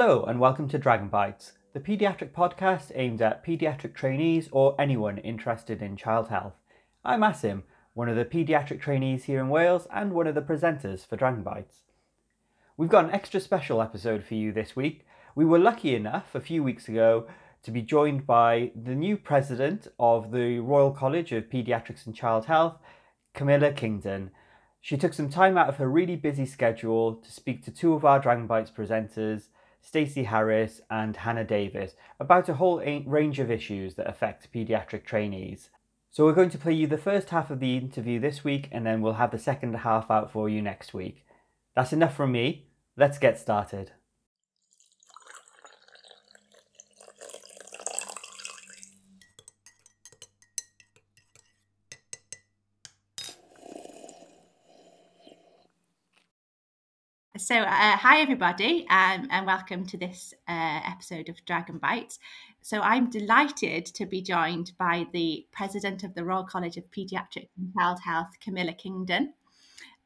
Hello, 0.00 0.22
and 0.22 0.38
welcome 0.38 0.68
to 0.68 0.78
Dragon 0.78 1.08
Bites, 1.08 1.54
the 1.72 1.80
paediatric 1.80 2.30
podcast 2.30 2.92
aimed 2.94 3.20
at 3.20 3.44
paediatric 3.44 3.96
trainees 3.96 4.48
or 4.52 4.80
anyone 4.80 5.18
interested 5.18 5.82
in 5.82 5.96
child 5.96 6.28
health. 6.28 6.54
I'm 7.04 7.22
Asim, 7.22 7.64
one 7.94 8.08
of 8.08 8.14
the 8.14 8.24
paediatric 8.24 8.80
trainees 8.80 9.24
here 9.24 9.40
in 9.40 9.48
Wales 9.48 9.88
and 9.92 10.12
one 10.12 10.28
of 10.28 10.36
the 10.36 10.40
presenters 10.40 11.04
for 11.04 11.16
Dragon 11.16 11.42
Bites. 11.42 11.78
We've 12.76 12.88
got 12.88 13.06
an 13.06 13.10
extra 13.10 13.40
special 13.40 13.82
episode 13.82 14.22
for 14.22 14.36
you 14.36 14.52
this 14.52 14.76
week. 14.76 15.04
We 15.34 15.44
were 15.44 15.58
lucky 15.58 15.96
enough 15.96 16.32
a 16.32 16.40
few 16.40 16.62
weeks 16.62 16.86
ago 16.86 17.26
to 17.64 17.72
be 17.72 17.82
joined 17.82 18.24
by 18.24 18.70
the 18.80 18.94
new 18.94 19.16
president 19.16 19.88
of 19.98 20.30
the 20.30 20.60
Royal 20.60 20.92
College 20.92 21.32
of 21.32 21.50
Paediatrics 21.50 22.06
and 22.06 22.14
Child 22.14 22.44
Health, 22.44 22.76
Camilla 23.34 23.72
Kingdon. 23.72 24.30
She 24.80 24.96
took 24.96 25.12
some 25.12 25.28
time 25.28 25.58
out 25.58 25.68
of 25.68 25.78
her 25.78 25.90
really 25.90 26.14
busy 26.14 26.46
schedule 26.46 27.16
to 27.16 27.32
speak 27.32 27.64
to 27.64 27.72
two 27.72 27.94
of 27.94 28.04
our 28.04 28.20
Dragon 28.20 28.46
Bites 28.46 28.70
presenters, 28.70 29.48
Stacey 29.80 30.24
Harris 30.24 30.80
and 30.90 31.16
Hannah 31.16 31.44
Davis, 31.44 31.94
about 32.20 32.48
a 32.48 32.54
whole 32.54 32.80
range 33.06 33.38
of 33.38 33.50
issues 33.50 33.94
that 33.94 34.08
affect 34.08 34.52
paediatric 34.52 35.04
trainees. 35.04 35.70
So 36.10 36.24
we're 36.24 36.32
going 36.32 36.50
to 36.50 36.58
play 36.58 36.72
you 36.72 36.86
the 36.86 36.98
first 36.98 37.30
half 37.30 37.50
of 37.50 37.60
the 37.60 37.76
interview 37.76 38.18
this 38.18 38.42
week 38.44 38.68
and 38.72 38.84
then 38.84 39.00
we'll 39.00 39.14
have 39.14 39.30
the 39.30 39.38
second 39.38 39.74
half 39.74 40.10
out 40.10 40.32
for 40.32 40.48
you 40.48 40.62
next 40.62 40.94
week. 40.94 41.26
That's 41.74 41.92
enough 41.92 42.16
from 42.16 42.32
me. 42.32 42.66
Let's 42.96 43.18
get 43.18 43.38
started. 43.38 43.92
So, 57.48 57.60
uh, 57.60 57.96
hi 57.96 58.20
everybody, 58.20 58.86
um, 58.90 59.26
and 59.30 59.46
welcome 59.46 59.86
to 59.86 59.96
this 59.96 60.34
uh, 60.46 60.80
episode 60.84 61.30
of 61.30 61.42
Dragon 61.46 61.78
Bites. 61.78 62.18
So, 62.60 62.82
I'm 62.82 63.08
delighted 63.08 63.86
to 63.86 64.04
be 64.04 64.20
joined 64.20 64.72
by 64.78 65.06
the 65.14 65.46
president 65.50 66.04
of 66.04 66.12
the 66.12 66.26
Royal 66.26 66.44
College 66.44 66.76
of 66.76 66.84
Paediatric 66.90 67.48
and 67.56 67.72
Child 67.74 68.00
Health, 68.04 68.28
Camilla 68.44 68.74
Kingdon. 68.74 69.32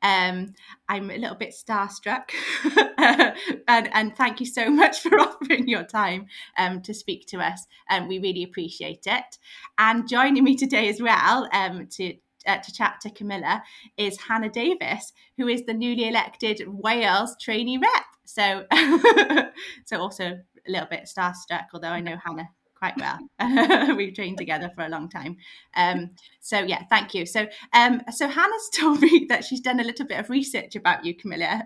Um, 0.03 0.55
I'm 0.89 1.11
a 1.11 1.17
little 1.17 1.35
bit 1.35 1.53
starstruck, 1.53 2.31
and, 3.67 3.91
and, 3.93 4.17
thank 4.17 4.39
you 4.39 4.47
so 4.47 4.71
much 4.71 5.01
for 5.01 5.19
offering 5.19 5.67
your 5.67 5.83
time 5.83 6.27
um, 6.57 6.81
to 6.83 6.95
speak 6.95 7.27
to 7.29 7.39
us. 7.39 7.67
Um, 7.91 8.07
we 8.07 8.21
really 8.21 8.45
appreciate 8.45 9.03
it. 9.07 9.39
And 9.79 10.09
joining 10.09 10.45
me 10.45 10.55
today 10.55 10.89
as 10.89 11.03
well 11.03 11.49
um, 11.53 11.89
to 11.97 12.15
uh, 12.47 12.59
to 12.59 12.73
chat 12.73 13.01
to 13.03 13.11
Camilla 13.11 13.63
is 13.97 14.21
Hannah 14.21 14.51
Davis, 14.51 15.13
who 15.37 15.49
is 15.49 15.65
the 15.65 15.75
newly 15.75 16.09
elected 16.09 16.63
Wales 16.67 17.37
trainee 17.41 17.79
rep. 17.79 18.05
So, 18.25 18.65
so 19.85 20.01
also 20.01 20.25
a 20.67 20.71
little 20.71 20.89
bit 20.89 21.09
starstruck, 21.15 21.67
although 21.73 21.89
I 21.89 22.01
know 22.01 22.17
Hannah 22.25 22.49
quite 22.83 22.97
well. 22.99 23.95
We've 23.97 24.13
trained 24.13 24.39
together 24.39 24.71
for 24.75 24.85
a 24.85 24.89
long 24.89 25.09
time. 25.09 25.37
Um, 25.77 26.11
so 26.41 26.59
yeah, 26.61 26.83
thank 26.91 27.15
you. 27.15 27.27
So 27.27 27.47
um, 27.73 28.03
so 28.11 28.27
Hannah's 28.27 28.71
told 28.75 29.01
me 29.01 29.27
that 29.29 29.45
she's 29.45 29.61
done 29.61 29.79
a 29.79 29.85
little 29.85 30.07
bit 30.07 30.19
of 30.19 30.29
research 30.31 30.75
about 30.75 31.05
you, 31.05 31.15
Camilla. 31.15 31.65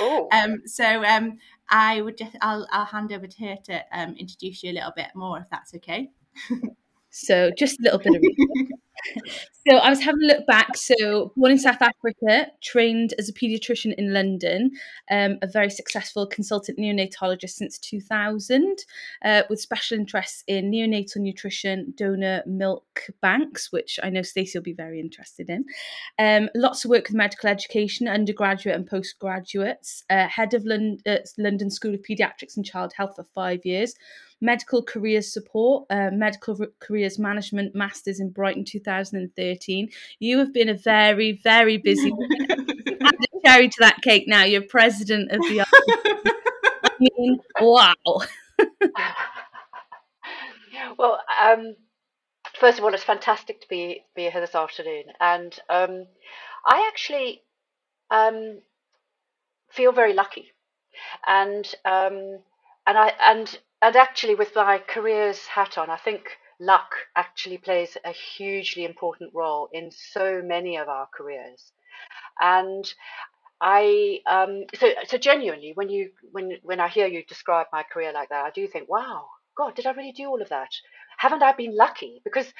oh. 0.00 0.28
Um, 0.32 0.62
so 0.64 1.04
um, 1.04 1.38
I 1.68 2.00
would 2.00 2.16
just 2.16 2.34
I'll 2.40 2.66
I'll 2.70 2.86
hand 2.86 3.12
over 3.12 3.26
to 3.26 3.46
her 3.46 3.56
to 3.64 3.84
um, 3.92 4.14
introduce 4.18 4.62
you 4.62 4.72
a 4.72 4.76
little 4.76 4.92
bit 4.96 5.08
more, 5.14 5.38
if 5.38 5.50
that's 5.50 5.74
okay. 5.74 6.08
so 7.10 7.50
just 7.58 7.78
a 7.80 7.82
little 7.82 7.98
bit 7.98 8.16
of 8.16 8.22
research. 8.22 8.78
so 9.68 9.76
I 9.76 9.90
was 9.90 10.00
having 10.00 10.22
a 10.24 10.26
look 10.26 10.46
back. 10.46 10.76
So 10.76 11.32
born 11.36 11.52
in 11.52 11.58
South 11.58 11.80
Africa, 11.80 12.48
trained 12.62 13.14
as 13.18 13.28
a 13.28 13.32
paediatrician 13.32 13.94
in 13.96 14.12
London, 14.12 14.72
um, 15.10 15.38
a 15.42 15.46
very 15.46 15.70
successful 15.70 16.26
consultant 16.26 16.78
neonatologist 16.78 17.50
since 17.50 17.78
2000, 17.78 18.78
uh, 19.24 19.42
with 19.48 19.60
special 19.60 19.98
interests 19.98 20.44
in 20.46 20.70
neonatal 20.70 21.16
nutrition, 21.16 21.92
donor 21.96 22.42
milk 22.46 23.08
banks, 23.20 23.72
which 23.72 23.98
I 24.02 24.10
know 24.10 24.22
Stacey 24.22 24.58
will 24.58 24.64
be 24.64 24.72
very 24.72 25.00
interested 25.00 25.50
in. 25.50 25.64
Um, 26.18 26.48
lots 26.54 26.84
of 26.84 26.90
work 26.90 27.08
with 27.08 27.16
medical 27.16 27.48
education, 27.48 28.08
undergraduate 28.08 28.76
and 28.76 28.86
postgraduates. 28.86 30.04
Uh, 30.10 30.28
head 30.28 30.54
of 30.54 30.64
London, 30.64 30.98
uh, 31.06 31.18
London 31.38 31.70
School 31.70 31.94
of 31.94 32.02
Paediatrics 32.02 32.56
and 32.56 32.64
Child 32.64 32.92
Health 32.96 33.16
for 33.16 33.24
five 33.34 33.60
years 33.64 33.94
medical 34.42 34.82
careers 34.82 35.32
support, 35.32 35.86
uh, 35.88 36.10
medical 36.12 36.58
careers 36.80 37.18
management 37.18 37.74
masters 37.74 38.20
in 38.20 38.30
Brighton 38.30 38.64
2013. 38.64 39.88
You 40.18 40.38
have 40.38 40.52
been 40.52 40.68
a 40.68 40.74
very, 40.74 41.32
very 41.32 41.78
busy. 41.78 42.12
Add 42.50 43.14
a 43.14 43.40
cherry 43.46 43.68
to 43.68 43.76
that 43.78 44.02
cake 44.02 44.24
now. 44.26 44.44
You're 44.44 44.62
president 44.62 45.30
of 45.30 45.38
the. 45.38 45.64
I 46.84 46.90
mean, 46.98 47.38
wow. 47.60 47.94
well, 50.98 51.20
um, 51.42 51.76
first 52.58 52.78
of 52.78 52.84
all, 52.84 52.92
it's 52.92 53.04
fantastic 53.04 53.60
to 53.62 53.68
be 53.68 54.02
be 54.14 54.28
here 54.28 54.40
this 54.40 54.56
afternoon, 54.56 55.04
and 55.20 55.56
um, 55.68 56.06
I 56.66 56.88
actually 56.92 57.42
um, 58.10 58.58
feel 59.70 59.92
very 59.92 60.14
lucky, 60.14 60.52
and 61.26 61.64
um, 61.84 62.40
and 62.86 62.98
I 62.98 63.12
and 63.20 63.58
and 63.82 63.96
actually, 63.96 64.36
with 64.36 64.54
my 64.54 64.78
careers 64.78 65.46
hat 65.46 65.76
on, 65.78 65.90
I 65.90 65.96
think 65.96 66.38
luck 66.60 66.94
actually 67.16 67.58
plays 67.58 67.96
a 68.04 68.12
hugely 68.12 68.84
important 68.84 69.32
role 69.34 69.68
in 69.72 69.90
so 69.90 70.40
many 70.42 70.76
of 70.78 70.88
our 70.88 71.08
careers. 71.14 71.72
And 72.40 72.92
I 73.60 74.20
um, 74.26 74.64
so 74.74 74.92
so 75.06 75.18
genuinely, 75.18 75.72
when 75.74 75.88
you 75.88 76.10
when 76.32 76.58
when 76.62 76.80
I 76.80 76.88
hear 76.88 77.06
you 77.06 77.24
describe 77.24 77.66
my 77.72 77.84
career 77.84 78.12
like 78.12 78.30
that, 78.30 78.44
I 78.44 78.50
do 78.50 78.66
think, 78.68 78.88
wow, 78.88 79.26
God, 79.56 79.74
did 79.76 79.86
I 79.86 79.92
really 79.92 80.12
do 80.12 80.28
all 80.28 80.42
of 80.42 80.48
that? 80.50 80.70
Haven't 81.18 81.42
I 81.42 81.52
been 81.52 81.76
lucky? 81.76 82.20
Because 82.24 82.52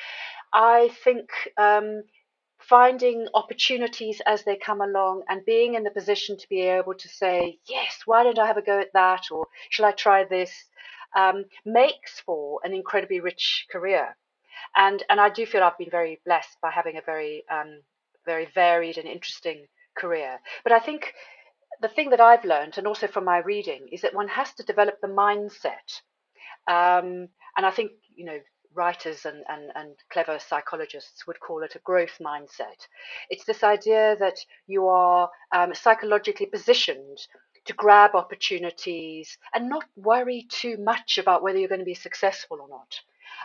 I 0.53 0.91
think 1.05 1.31
um, 1.59 2.05
finding 2.61 3.27
opportunities 3.34 4.21
as 4.27 4.44
they 4.44 4.56
come 4.56 4.81
along 4.81 5.25
and 5.28 5.44
being 5.44 5.75
in 5.75 5.84
the 5.84 5.91
position 5.91 6.37
to 6.38 6.49
be 6.49 6.61
able 6.62 6.94
to 6.94 7.09
say, 7.09 7.59
yes, 7.69 8.00
why 8.06 8.22
don't 8.22 8.38
I 8.38 8.47
have 8.47 8.56
a 8.56 8.62
go 8.62 8.81
at 8.81 8.93
that? 8.94 9.31
Or 9.31 9.47
shall 9.71 9.87
I 9.87 9.93
try 9.93 10.25
this? 10.25 10.53
Um, 11.17 11.45
makes 11.65 12.21
for 12.21 12.61
an 12.65 12.73
incredibly 12.73 13.21
rich 13.21 13.67
career. 13.71 14.17
And 14.77 15.03
and 15.09 15.21
I 15.21 15.28
do 15.28 15.47
feel 15.47 15.62
I've 15.62 15.78
been 15.78 15.91
very 15.91 16.21
blessed 16.25 16.56
by 16.61 16.71
having 16.71 16.97
a 16.97 17.03
very 17.03 17.45
um, 17.50 17.81
very 18.25 18.47
varied 18.55 18.99
and 18.99 19.09
interesting 19.09 19.67
career. 19.97 20.39
But 20.65 20.73
I 20.73 20.78
think 20.78 21.12
the 21.81 21.89
thing 21.89 22.11
that 22.11 22.21
I've 22.21 22.45
learned, 22.45 22.78
and 22.78 22.87
also 22.87 23.06
from 23.06 23.25
my 23.25 23.39
reading, 23.39 23.89
is 23.91 24.03
that 24.03 24.15
one 24.15 24.28
has 24.28 24.53
to 24.55 24.62
develop 24.62 25.00
the 25.00 25.09
mindset. 25.09 26.00
Um, 26.69 27.29
and 27.56 27.67
I 27.67 27.71
think 27.71 27.93
you 28.15 28.25
know 28.25 28.39
writers 28.75 29.27
and, 29.27 29.44
and, 29.49 29.71
and 29.75 29.94
clever 30.11 30.39
psychologists 30.39 31.27
would 31.27 31.41
call 31.41 31.62
it 31.62 31.75
a 31.75 31.81
growth 31.81 32.19
mindset. 32.21 32.87
It's 33.29 33.44
this 33.44 33.62
idea 33.62 34.17
that 34.19 34.39
you 34.67 34.89
are 34.89 35.31
um, 35.55 35.75
psychologically 35.75 36.47
positioned 36.47 37.19
to 37.65 37.73
grab 37.73 38.15
opportunities 38.15 39.39
and 39.55 39.69
not 39.69 39.84
worry 39.97 40.47
too 40.50 40.77
much 40.78 41.19
about 41.19 41.43
whether 41.43 41.59
you're 41.59 41.69
going 41.69 41.78
to 41.78 41.84
be 41.84 41.95
successful 41.95 42.61
or 42.61 42.69
not. 42.69 43.00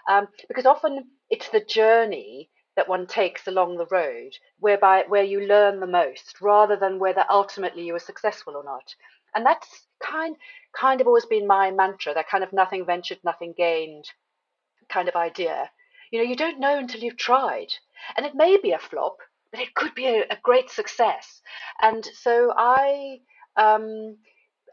Um, 0.10 0.28
because 0.48 0.66
often 0.66 1.06
it's 1.30 1.50
the 1.50 1.64
journey 1.64 2.50
that 2.76 2.88
one 2.88 3.08
takes 3.08 3.48
along 3.48 3.78
the 3.78 3.88
road 3.88 4.32
whereby 4.60 5.04
where 5.08 5.24
you 5.24 5.42
learn 5.42 5.80
the 5.80 5.88
most 5.88 6.40
rather 6.42 6.76
than 6.76 7.00
whether 7.00 7.26
ultimately 7.30 7.84
you 7.84 7.96
are 7.96 8.00
successful 8.00 8.56
or 8.56 8.64
not. 8.64 8.94
And 9.36 9.46
that's 9.46 9.88
kind 10.00 10.36
kind 10.74 11.02
of 11.02 11.08
always 11.08 11.26
been 11.26 11.48
my 11.48 11.72
mantra, 11.72 12.14
that 12.14 12.30
kind 12.30 12.44
of 12.44 12.54
nothing 12.54 12.86
ventured, 12.86 13.20
nothing 13.24 13.54
gained 13.58 14.06
kind 14.90 15.10
of 15.10 15.16
idea. 15.16 15.70
You 16.12 16.20
know, 16.20 16.30
you 16.30 16.36
don't 16.36 16.60
know 16.60 16.78
until 16.78 17.02
you've 17.02 17.18
tried. 17.18 17.74
And 18.16 18.26
it 18.26 18.36
may 18.36 18.58
be 18.58 18.72
a 18.72 18.80
flop, 18.80 19.18
but 19.52 19.60
it 19.60 19.74
could 19.74 19.96
be 19.96 20.06
a, 20.06 20.22
a 20.30 20.38
great 20.44 20.70
success. 20.70 21.42
And 21.82 22.08
so 22.14 22.54
I 22.56 23.20
um, 23.58 24.18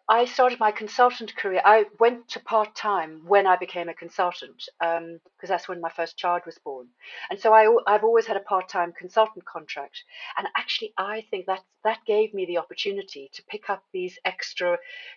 I 0.06 0.26
started 0.26 0.60
my 0.60 0.70
consultant 0.70 1.34
career. 1.34 1.62
I 1.64 1.86
went 1.98 2.28
to 2.28 2.40
part 2.40 2.75
time 2.76 3.22
when 3.26 3.46
I 3.46 3.56
became 3.56 3.88
a 3.88 3.94
consultant 3.94 4.69
because 4.78 5.00
um, 5.00 5.20
that's 5.48 5.66
when 5.66 5.81
my 5.81 5.88
first 5.88 6.19
child 6.19 6.42
was 6.44 6.58
born. 6.58 6.88
And 7.31 7.40
so 7.40 7.54
I, 7.54 7.75
I've 7.86 8.04
always 8.04 8.26
had 8.26 8.36
a 8.36 8.40
part 8.40 8.69
time 8.69 8.92
consultant 8.92 9.46
contract. 9.46 10.04
And 10.36 10.46
actually, 10.58 10.92
I 10.98 11.22
think 11.31 11.46
that 11.46 11.62
that 11.84 12.04
gave 12.06 12.34
me 12.34 12.44
the 12.44 12.58
opportunity 12.58 13.31
to 13.32 13.42
pick 13.44 13.70
up 13.70 13.82
these 13.94 14.19
extra 14.26 14.76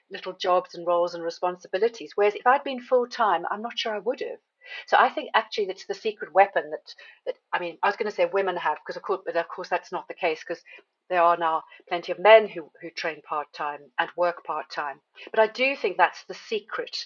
little 0.09 0.33
jobs 0.33 0.73
and 0.73 0.87
roles 0.87 1.15
and 1.15 1.23
responsibilities. 1.23 2.13
Whereas 2.15 2.35
if 2.35 2.47
I'd 2.47 2.63
been 2.63 2.79
full 2.79 3.07
time, 3.07 3.45
I'm 3.51 3.61
not 3.61 3.77
sure 3.77 3.93
I 3.93 3.99
would 3.99 4.21
have. 4.21 4.39
So 4.85 4.95
I 4.97 5.09
think 5.09 5.31
actually 5.33 5.65
that's 5.67 5.85
the 5.85 5.93
secret 5.93 6.33
weapon 6.33 6.69
that, 6.71 6.93
that 7.25 7.35
I 7.51 7.59
mean, 7.59 7.77
I 7.83 7.87
was 7.87 7.97
going 7.97 8.09
to 8.09 8.15
say 8.15 8.25
women 8.31 8.55
have, 8.55 8.77
because 8.77 8.97
of 8.97 9.03
course, 9.03 9.21
but 9.25 9.35
of 9.35 9.47
course 9.49 9.69
that's 9.69 9.91
not 9.91 10.07
the 10.07 10.13
case, 10.13 10.43
because 10.47 10.63
there 11.09 11.21
are 11.21 11.37
now 11.37 11.63
plenty 11.87 12.11
of 12.11 12.19
men 12.19 12.47
who, 12.47 12.69
who 12.81 12.89
train 12.89 13.21
part 13.21 13.47
time 13.53 13.79
and 13.99 14.09
work 14.17 14.43
part 14.43 14.69
time. 14.69 14.99
But 15.31 15.39
I 15.39 15.47
do 15.47 15.75
think 15.75 15.97
that's 15.97 16.23
the 16.25 16.33
secret 16.33 17.05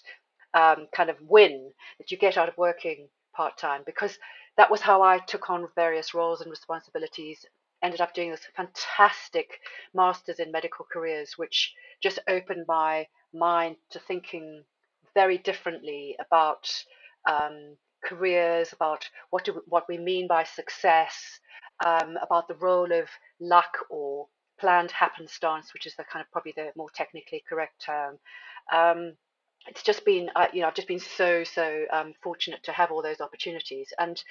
um, 0.53 0.87
kind 0.95 1.09
of 1.09 1.17
win 1.21 1.71
that 1.99 2.11
you 2.11 2.17
get 2.17 2.37
out 2.37 2.49
of 2.49 2.57
working 2.57 3.07
part 3.35 3.57
time, 3.57 3.83
because 3.85 4.17
that 4.57 4.69
was 4.71 4.81
how 4.81 5.01
I 5.01 5.19
took 5.19 5.49
on 5.49 5.67
various 5.75 6.13
roles 6.13 6.41
and 6.41 6.49
responsibilities. 6.49 7.45
Ended 7.83 8.01
up 8.01 8.13
doing 8.13 8.29
this 8.31 8.41
fantastic 8.55 9.59
masters 9.93 10.39
in 10.39 10.51
medical 10.51 10.85
careers, 10.91 11.33
which 11.37 11.73
just 12.03 12.19
opened 12.27 12.65
my 12.67 13.07
mind 13.33 13.77
to 13.91 13.99
thinking 13.99 14.63
very 15.15 15.37
differently 15.37 16.15
about 16.19 16.69
um, 17.27 17.75
careers, 18.03 18.73
about 18.73 19.09
what 19.29 19.45
do 19.45 19.61
what 19.67 19.87
we 19.87 19.97
mean 19.97 20.27
by 20.27 20.43
success, 20.43 21.39
um, 21.85 22.17
about 22.21 22.47
the 22.47 22.55
role 22.55 22.91
of 22.91 23.07
luck 23.39 23.77
or 23.89 24.27
planned 24.59 24.91
happenstance, 24.91 25.73
which 25.73 25.85
is 25.87 25.95
the 25.95 26.03
kind 26.03 26.23
of 26.25 26.31
probably 26.31 26.53
the 26.55 26.71
more 26.75 26.89
technically 26.95 27.43
correct 27.47 27.81
term. 27.85 28.19
Um, 28.71 29.13
it's 29.67 29.83
just 29.83 30.05
been, 30.05 30.29
uh, 30.35 30.47
you 30.53 30.61
know, 30.61 30.67
I've 30.67 30.75
just 30.75 30.87
been 30.87 30.99
so 30.99 31.43
so 31.43 31.85
um, 31.91 32.13
fortunate 32.23 32.63
to 32.63 32.71
have 32.71 32.91
all 32.91 33.01
those 33.03 33.21
opportunities, 33.21 33.89
and 33.99 34.21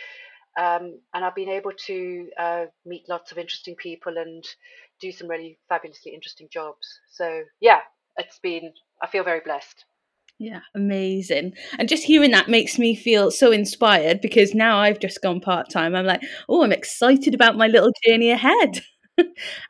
um, 0.59 1.01
and 1.15 1.25
I've 1.25 1.35
been 1.35 1.49
able 1.49 1.73
to 1.87 2.29
uh, 2.39 2.65
meet 2.85 3.09
lots 3.09 3.33
of 3.33 3.39
interesting 3.39 3.77
people 3.77 4.19
and 4.19 4.45
do 5.01 5.13
some 5.13 5.29
really 5.29 5.59
fabulously 5.69 6.13
interesting 6.15 6.49
jobs. 6.53 6.87
So 7.11 7.43
yeah, 7.61 7.81
it's 8.19 8.39
been. 8.41 8.73
I 9.03 9.07
feel 9.09 9.25
very 9.25 9.41
blessed. 9.41 9.85
Yeah, 10.41 10.61
amazing. 10.75 11.53
And 11.79 11.87
just 11.87 12.03
hearing 12.03 12.31
that 12.31 12.49
makes 12.49 12.79
me 12.79 12.97
feel 12.97 13.31
so 13.31 13.53
inspired 13.53 14.23
because 14.23 14.55
now 14.55 14.79
I've 14.79 14.99
just 14.99 15.21
gone 15.21 15.39
part 15.39 15.69
time. 15.69 15.95
I'm 15.95 16.07
like, 16.07 16.23
oh, 16.49 16.65
I'm 16.65 16.73
excited 16.73 17.35
about 17.35 17.59
my 17.59 17.67
little 17.67 17.93
journey 18.07 18.31
ahead. 18.31 18.81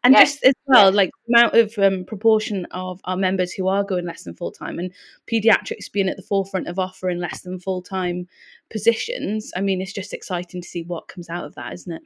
and 0.05 0.15
yes, 0.15 0.35
just 0.35 0.45
as 0.45 0.55
well, 0.67 0.93
like 0.93 1.11
amount 1.29 1.57
of 1.57 1.77
um, 1.79 2.05
proportion 2.05 2.69
of 2.71 3.01
our 3.03 3.17
members 3.17 3.51
who 3.51 3.67
are 3.67 3.83
going 3.83 4.07
less 4.07 4.23
than 4.23 4.37
full 4.37 4.53
time, 4.53 4.79
and 4.79 4.93
pediatrics 5.29 5.91
being 5.91 6.09
at 6.09 6.17
the 6.17 6.23
forefront 6.23 6.69
of 6.69 6.79
offering 6.79 7.19
less 7.19 7.41
than 7.41 7.59
full 7.59 7.83
time 7.83 8.29
positions. 8.71 9.51
I 9.57 9.63
mean, 9.63 9.81
it's 9.81 9.93
just 9.93 10.15
exciting 10.15 10.63
to 10.63 10.69
see 10.69 10.85
what 10.85 11.09
comes 11.09 11.29
out 11.29 11.47
of 11.47 11.57
that, 11.57 11.73
isn't 11.73 11.93
it? 11.93 12.03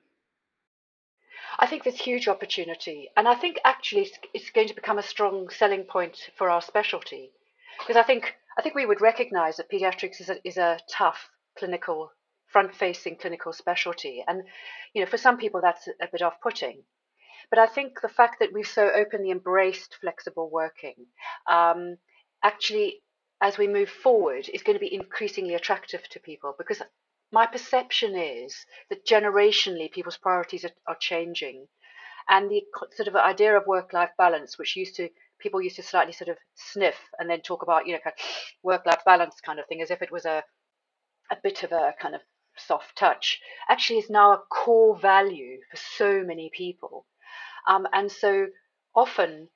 I 1.58 1.66
think 1.66 1.84
there's 1.84 2.00
huge 2.00 2.28
opportunity, 2.28 3.10
and 3.14 3.28
I 3.28 3.34
think 3.34 3.58
actually 3.66 4.10
it's 4.32 4.48
going 4.48 4.68
to 4.68 4.74
become 4.74 4.96
a 4.96 5.02
strong 5.02 5.50
selling 5.50 5.82
point 5.82 6.30
for 6.34 6.48
our 6.48 6.62
specialty, 6.62 7.30
because 7.78 7.96
I 7.96 8.02
think 8.02 8.34
I 8.56 8.62
think 8.62 8.74
we 8.74 8.86
would 8.86 9.00
recognise 9.00 9.56
that 9.56 9.70
paediatrics 9.70 10.20
is 10.20 10.28
a, 10.28 10.36
is 10.46 10.56
a 10.56 10.78
tough 10.90 11.28
clinical, 11.58 12.10
front-facing 12.46 13.16
clinical 13.16 13.52
specialty, 13.52 14.24
and 14.26 14.42
you 14.92 15.02
know 15.02 15.10
for 15.10 15.18
some 15.18 15.38
people 15.38 15.60
that's 15.60 15.88
a 15.88 16.08
bit 16.10 16.22
off-putting. 16.22 16.82
But 17.50 17.58
I 17.58 17.66
think 17.66 18.00
the 18.00 18.08
fact 18.08 18.38
that 18.40 18.52
we've 18.52 18.66
so 18.66 18.90
openly 18.90 19.30
embraced 19.30 19.96
flexible 20.00 20.50
working 20.50 21.06
um, 21.48 21.98
actually, 22.42 23.02
as 23.40 23.58
we 23.58 23.66
move 23.66 23.90
forward, 23.90 24.48
is 24.52 24.62
going 24.62 24.76
to 24.76 24.80
be 24.80 24.94
increasingly 24.94 25.54
attractive 25.54 26.08
to 26.10 26.20
people 26.20 26.54
because 26.56 26.80
my 27.32 27.46
perception 27.46 28.16
is 28.16 28.54
that 28.90 29.06
generationally 29.06 29.90
people's 29.90 30.16
priorities 30.16 30.64
are, 30.64 30.70
are 30.86 30.96
changing. 31.00 31.66
And 32.28 32.50
the 32.50 32.62
sort 32.94 33.08
of 33.08 33.16
idea 33.16 33.56
of 33.56 33.66
work 33.66 33.92
life 33.92 34.10
balance, 34.16 34.58
which 34.58 34.76
used 34.76 34.96
to 34.96 35.10
people 35.44 35.62
used 35.62 35.76
to 35.76 35.82
slightly 35.82 36.12
sort 36.12 36.28
of 36.30 36.38
sniff 36.56 36.96
and 37.20 37.30
then 37.30 37.40
talk 37.42 37.62
about, 37.62 37.86
you 37.86 37.92
know, 37.92 38.00
kind 38.02 38.14
of 38.18 38.24
work 38.64 38.84
life 38.86 39.02
balance 39.06 39.36
kind 39.40 39.60
of 39.60 39.66
thing 39.66 39.80
as 39.82 39.92
if 39.92 40.02
it 40.02 40.10
was 40.10 40.24
a 40.24 40.42
a 41.30 41.36
bit 41.42 41.62
of 41.62 41.72
a 41.72 41.94
kind 42.00 42.14
of 42.14 42.20
soft 42.56 42.96
touch, 42.96 43.40
actually 43.68 43.98
is 43.98 44.10
now 44.10 44.32
a 44.32 44.42
core 44.50 44.98
value 44.98 45.58
for 45.70 45.76
so 45.76 46.22
many 46.24 46.50
people. 46.52 47.06
Um, 47.68 47.86
and 47.92 48.10
so 48.10 48.46
often 48.94 49.48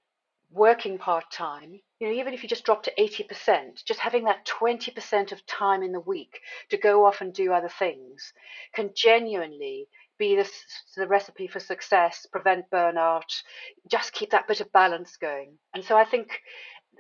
working 0.51 0.99
part 0.99 1.31
time, 1.31 1.81
you 1.99 2.07
know, 2.07 2.15
even 2.15 2.33
if 2.33 2.43
you 2.43 2.49
just 2.49 2.65
drop 2.65 2.85
to 2.85 2.93
80%, 2.99 3.85
just 3.85 4.01
having 4.01 4.25
that 4.25 4.47
20% 4.47 5.33
of 5.33 5.47
time 5.47 5.83
in 5.83 5.93
the 5.93 6.01
week 6.01 6.41
to 6.71 6.77
go 6.77 7.05
off 7.05 7.21
and 7.21 7.33
do 7.33 7.53
other 7.53 7.69
things 7.69 8.33
can 8.73 8.91
genuinely 8.95 9.89
be 10.19 10.37
the, 10.37 10.49
the 10.97 11.09
recipe 11.09 11.47
for 11.47 11.61
success, 11.61 12.27
prevent 12.31 12.71
burnout, 12.71 13.43
just 13.91 14.13
keep 14.13 14.31
that 14.31 14.47
bit 14.47 14.61
of 14.61 14.73
balance 14.73 15.17
going. 15.17 15.59
And 15.75 15.85
so 15.85 15.97
I 15.97 16.05
think 16.05 16.41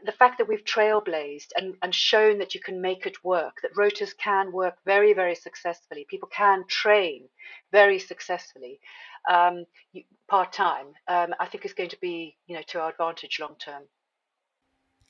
the 0.04 0.12
fact 0.12 0.38
that 0.38 0.48
we've 0.48 0.64
trailblazed 0.64 1.48
and, 1.56 1.74
and 1.82 1.94
shown 1.94 2.38
that 2.38 2.54
you 2.54 2.60
can 2.60 2.80
make 2.80 3.06
it 3.06 3.24
work, 3.24 3.58
that 3.62 3.74
rotas 3.74 4.16
can 4.16 4.52
work 4.52 4.74
very, 4.84 5.12
very 5.12 5.34
successfully, 5.34 6.06
people 6.08 6.28
can 6.32 6.64
train 6.68 7.28
very 7.72 7.98
successfully 7.98 8.80
um, 9.28 9.64
part 10.28 10.52
time, 10.52 10.86
um, 11.08 11.34
I 11.40 11.46
think 11.46 11.64
is 11.64 11.72
going 11.74 11.90
to 11.90 12.00
be, 12.00 12.36
you 12.46 12.56
know, 12.56 12.62
to 12.68 12.80
our 12.80 12.90
advantage 12.90 13.38
long 13.40 13.56
term. 13.58 13.82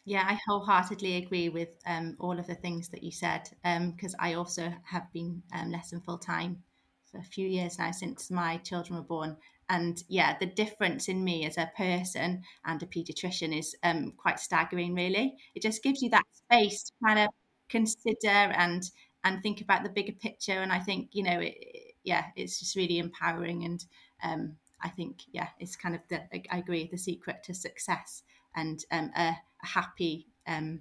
Yeah, 0.09 0.25
I 0.27 0.41
wholeheartedly 0.47 1.17
agree 1.17 1.51
with 1.51 1.69
um, 1.87 2.17
all 2.19 2.39
of 2.39 2.47
the 2.47 2.55
things 2.55 2.89
that 2.89 3.03
you 3.03 3.11
said 3.11 3.51
because 3.63 4.15
um, 4.15 4.21
I 4.21 4.33
also 4.33 4.73
have 4.85 5.13
been 5.13 5.43
um, 5.53 5.71
less 5.71 5.91
than 5.91 6.01
full 6.01 6.17
time 6.17 6.63
for 7.11 7.19
a 7.19 7.23
few 7.25 7.47
years 7.47 7.79
now 7.79 7.91
since 7.91 8.31
my 8.31 8.57
children 8.57 8.97
were 8.99 9.05
born, 9.05 9.37
and 9.69 10.03
yeah 10.09 10.39
the 10.39 10.47
difference 10.47 11.09
in 11.09 11.23
me 11.23 11.45
as 11.45 11.59
a 11.59 11.71
person 11.77 12.43
and 12.65 12.83
a 12.83 12.87
pediatrician 12.87 13.55
is 13.59 13.77
um, 13.83 14.13
quite 14.17 14.41
staggering 14.41 14.95
really. 14.95 15.37
It 15.55 15.63
just 15.63 15.83
gives 15.83 16.01
you 16.01 16.09
that 16.11 16.25
space 16.33 16.85
to 16.85 16.93
kind 17.05 17.19
of 17.19 17.29
consider 17.69 18.29
and 18.29 18.83
and 19.25 19.43
think 19.43 19.61
about 19.61 19.83
the 19.83 19.91
bigger 19.91 20.13
picture. 20.13 20.53
And 20.63 20.73
i 20.73 20.79
think 20.79 21.11
you 21.13 21.23
know 21.23 21.39
it, 21.41 21.95
yeah 22.03 22.25
it's 22.35 22.59
just 22.61 22.77
really 22.77 22.99
empowering 22.99 23.65
and 23.65 23.85
um, 24.23 24.57
i 24.81 24.89
think 24.89 25.19
yeah 25.33 25.49
it's 25.59 25.77
kind 25.77 25.95
of 25.95 26.01
the 26.09 26.23
i 26.51 26.57
agree 26.59 26.89
the 26.91 26.97
secret 26.97 27.43
to 27.45 27.53
success 27.53 28.23
and 28.57 28.83
um, 28.91 29.11
a, 29.17 29.37
a, 29.63 29.67
happy 29.67 30.27
um, 30.47 30.81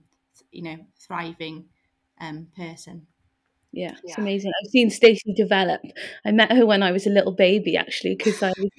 you 0.52 0.64
know 0.64 0.78
thriving 1.00 1.66
um, 2.20 2.48
person 2.56 3.08
yeah, 3.74 3.92
it's 3.92 4.02
yeah. 4.06 4.22
amazing. 4.22 4.52
I've 4.60 4.72
seen 4.72 4.90
Stacey 4.90 5.34
develop. 5.34 5.82
I 6.26 6.32
met 6.32 6.52
her 6.52 6.66
when 6.66 6.82
I 6.82 6.92
was 6.92 7.06
a 7.06 7.12
little 7.12 7.34
baby, 7.34 7.76
actually, 7.76 8.16
because 8.16 8.42
I 8.42 8.52
was 8.58 8.70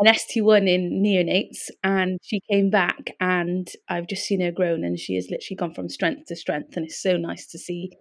an 0.00 0.06
ST1 0.06 0.68
in 0.68 1.02
neonates, 1.02 1.70
and 1.84 2.18
she 2.22 2.40
came 2.50 2.70
back, 2.70 3.14
and 3.20 3.68
I've 3.88 4.08
just 4.08 4.24
seen 4.24 4.40
her 4.40 4.50
grown, 4.50 4.84
and 4.84 4.98
she 4.98 5.14
has 5.16 5.28
literally 5.30 5.56
gone 5.56 5.74
from 5.74 5.88
strength 5.88 6.26
to 6.26 6.36
strength, 6.36 6.76
and 6.76 6.86
it's 6.86 7.00
so 7.00 7.16
nice 7.16 7.46
to 7.48 7.58
see 7.58 7.92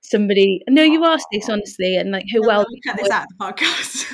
somebody. 0.00 0.62
No, 0.68 0.82
you 0.82 1.04
are 1.04 1.18
Stacey, 1.18 1.52
honestly, 1.52 1.96
and 1.96 2.10
like 2.10 2.24
her 2.32 2.40
no, 2.40 2.48
well. 2.48 2.66
Cut 2.86 2.96
this 2.96 3.10
out 3.10 3.24
of 3.24 3.28
the 3.38 3.44
podcast. 3.44 4.04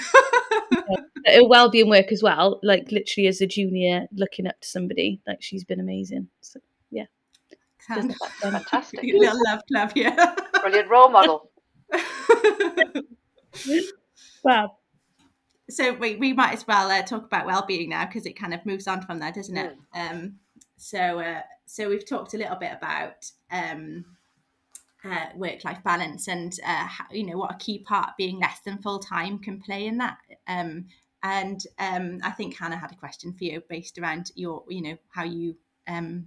her 1.27 1.49
well-being 1.49 1.89
work 1.89 2.11
as 2.13 2.23
well, 2.23 2.61
like 2.63 2.91
literally 2.91 3.29
as 3.29 3.41
a 3.41 3.47
junior, 3.47 4.07
looking 4.13 4.47
up 4.47 4.61
to 4.61 4.69
somebody, 4.69 5.23
like 5.27 5.41
she's 5.41 5.65
been 5.65 5.81
amazing. 5.81 6.29
So 6.41 6.61
yeah, 7.88 8.03
fantastic. 8.41 9.00
Little 9.03 9.41
love 9.47 9.61
club, 9.71 9.93
yeah. 9.94 10.35
Brilliant 10.61 10.91
role 10.91 11.09
model. 11.09 11.50
wow. 14.44 14.77
So 15.69 15.94
we, 15.94 16.17
we 16.17 16.33
might 16.33 16.55
as 16.55 16.67
well 16.67 16.90
uh, 16.90 17.02
talk 17.02 17.25
about 17.25 17.47
well-being 17.47 17.90
now 17.90 18.07
because 18.07 18.26
it 18.26 18.38
kind 18.38 18.55
of 18.55 18.64
moves 18.64 18.87
on 18.87 19.02
from 19.02 19.19
that, 19.19 19.35
doesn't 19.35 19.57
it? 19.57 19.76
Mm. 19.95 20.11
Um, 20.11 20.35
so 20.76 21.19
uh, 21.19 21.40
so 21.66 21.88
we've 21.88 22.09
talked 22.09 22.35
a 22.35 22.38
little 22.38 22.57
bit 22.57 22.73
about 22.73 23.31
um, 23.50 24.05
uh, 25.05 25.26
work-life 25.35 25.83
balance 25.85 26.28
and 26.28 26.59
uh, 26.64 26.87
how, 26.87 27.07
you 27.11 27.25
know 27.26 27.37
what 27.37 27.52
a 27.52 27.59
key 27.59 27.81
part 27.81 28.11
being 28.16 28.38
less 28.38 28.61
than 28.64 28.78
full-time 28.78 29.38
can 29.38 29.61
play 29.61 29.87
in 29.87 29.99
that. 29.99 30.19
Um, 30.47 30.87
and 31.23 31.61
um, 31.78 32.21
I 32.23 32.31
think 32.31 32.57
Hannah 32.57 32.78
had 32.78 32.93
a 32.93 32.97
question 32.97 33.33
for 33.33 33.45
you 33.45 33.62
based 33.69 33.99
around 33.99 34.31
your 34.37 34.62
you 34.69 34.83
know 34.83 34.97
how 35.09 35.25
you 35.25 35.57
um, 35.88 36.26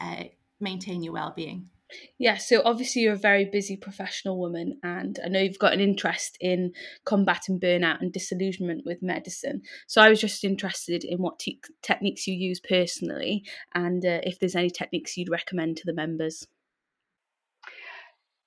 uh, 0.00 0.24
maintain 0.60 1.02
your 1.02 1.12
well-being. 1.12 1.70
Yeah, 2.18 2.38
so 2.38 2.62
obviously 2.64 3.02
you're 3.02 3.12
a 3.12 3.18
very 3.18 3.44
busy 3.44 3.76
professional 3.76 4.38
woman, 4.38 4.80
and 4.82 5.18
I 5.24 5.28
know 5.28 5.40
you've 5.40 5.58
got 5.58 5.74
an 5.74 5.80
interest 5.80 6.36
in 6.40 6.72
combating 7.04 7.60
burnout 7.60 8.00
and 8.00 8.12
disillusionment 8.12 8.84
with 8.84 9.02
medicine. 9.02 9.62
So 9.86 10.00
I 10.02 10.08
was 10.08 10.20
just 10.20 10.44
interested 10.44 11.04
in 11.04 11.18
what 11.18 11.38
te- 11.38 11.60
techniques 11.82 12.26
you 12.26 12.34
use 12.34 12.60
personally, 12.60 13.44
and 13.74 14.04
uh, 14.04 14.20
if 14.24 14.38
there's 14.38 14.56
any 14.56 14.70
techniques 14.70 15.16
you'd 15.16 15.30
recommend 15.30 15.76
to 15.76 15.82
the 15.86 15.92
members. 15.92 16.46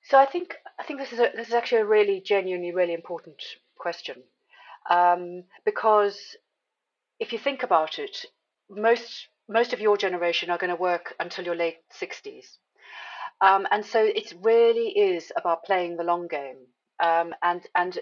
So 0.03 0.17
I 0.17 0.25
think 0.25 0.55
I 0.79 0.83
think 0.83 0.99
this 0.99 1.13
is 1.13 1.19
a, 1.19 1.29
this 1.35 1.47
is 1.47 1.53
actually 1.53 1.81
a 1.81 1.85
really 1.85 2.21
genuinely 2.25 2.73
really 2.73 2.93
important 2.93 3.41
question, 3.77 4.23
um, 4.89 5.43
because 5.63 6.35
if 7.19 7.31
you 7.31 7.39
think 7.39 7.63
about 7.63 7.99
it, 7.99 8.25
most 8.69 9.27
most 9.49 9.73
of 9.73 9.79
your 9.79 9.97
generation 9.97 10.49
are 10.49 10.57
going 10.57 10.69
to 10.69 10.81
work 10.81 11.13
until 11.19 11.45
your 11.45 11.55
late 11.55 11.77
sixties 11.91 12.59
um, 13.41 13.67
and 13.71 13.85
so 13.85 14.03
it 14.03 14.33
really 14.41 14.89
is 14.89 15.31
about 15.37 15.63
playing 15.63 15.95
the 15.95 16.03
long 16.03 16.27
game 16.27 16.57
um, 16.99 17.33
and 17.43 17.61
and 17.75 17.99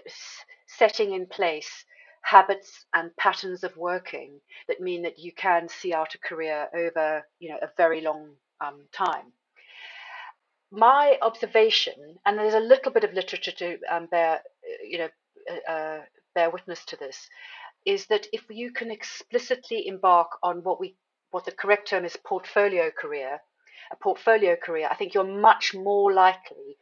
setting 0.67 1.13
in 1.13 1.25
place 1.25 1.85
habits 2.25 2.85
and 2.93 3.15
patterns 3.17 3.63
of 3.63 3.77
working 3.77 4.39
that 4.67 4.81
mean 4.81 5.03
that 5.03 5.19
you 5.19 5.31
can 5.33 5.67
see 5.69 5.93
out 5.93 6.15
a 6.15 6.27
career 6.27 6.67
over 6.75 7.23
you 7.39 7.49
know 7.49 7.59
a 7.61 7.69
very 7.77 8.01
long 8.01 8.31
um, 8.61 8.81
time. 8.91 9.31
My 10.71 11.17
observation, 11.21 12.17
and 12.25 12.37
there's 12.37 12.55
a 12.55 12.59
little 12.59 12.91
bit 12.91 13.03
of 13.03 13.13
literature 13.13 13.51
to 13.51 13.77
um, 13.89 14.07
bear 14.07 14.41
you 14.83 14.97
know 14.97 15.09
uh, 15.51 15.71
uh, 15.71 16.01
bear 16.33 16.49
witness 16.49 16.83
to 16.85 16.95
this, 16.97 17.29
is 17.85 18.07
that 18.07 18.27
if 18.33 18.45
you 18.49 18.71
can 18.71 18.89
explicitly 18.89 19.87
embark 19.87 20.29
on 20.41 20.63
what 20.63 20.79
we 20.79 20.95
what 21.35 21.43
the 21.43 21.51
correct 21.51 21.89
term 21.89 22.05
is 22.05 22.15
portfolio 22.15 22.89
career, 22.97 23.41
a 23.91 23.95
portfolio 23.97 24.55
career, 24.55 24.87
I 24.89 24.95
think 24.95 25.13
you're 25.13 25.41
much 25.51 25.73
more 25.75 26.13
likely 26.13 26.77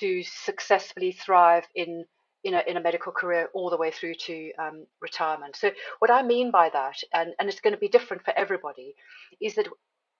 to 0.00 0.22
successfully 0.22 1.12
thrive 1.12 1.64
in 1.74 2.04
in 2.44 2.52
a, 2.52 2.62
in 2.66 2.76
a 2.76 2.80
medical 2.82 3.10
career 3.10 3.48
all 3.54 3.70
the 3.70 3.78
way 3.78 3.90
through 3.90 4.14
to 4.26 4.52
um, 4.58 4.86
retirement. 5.00 5.56
So 5.56 5.70
what 6.00 6.10
I 6.10 6.22
mean 6.22 6.50
by 6.50 6.68
that, 6.68 6.98
and, 7.14 7.32
and 7.38 7.48
it's 7.48 7.60
going 7.60 7.72
to 7.72 7.80
be 7.80 7.88
different 7.88 8.22
for 8.22 8.34
everybody, 8.36 8.94
is 9.40 9.54
that 9.54 9.66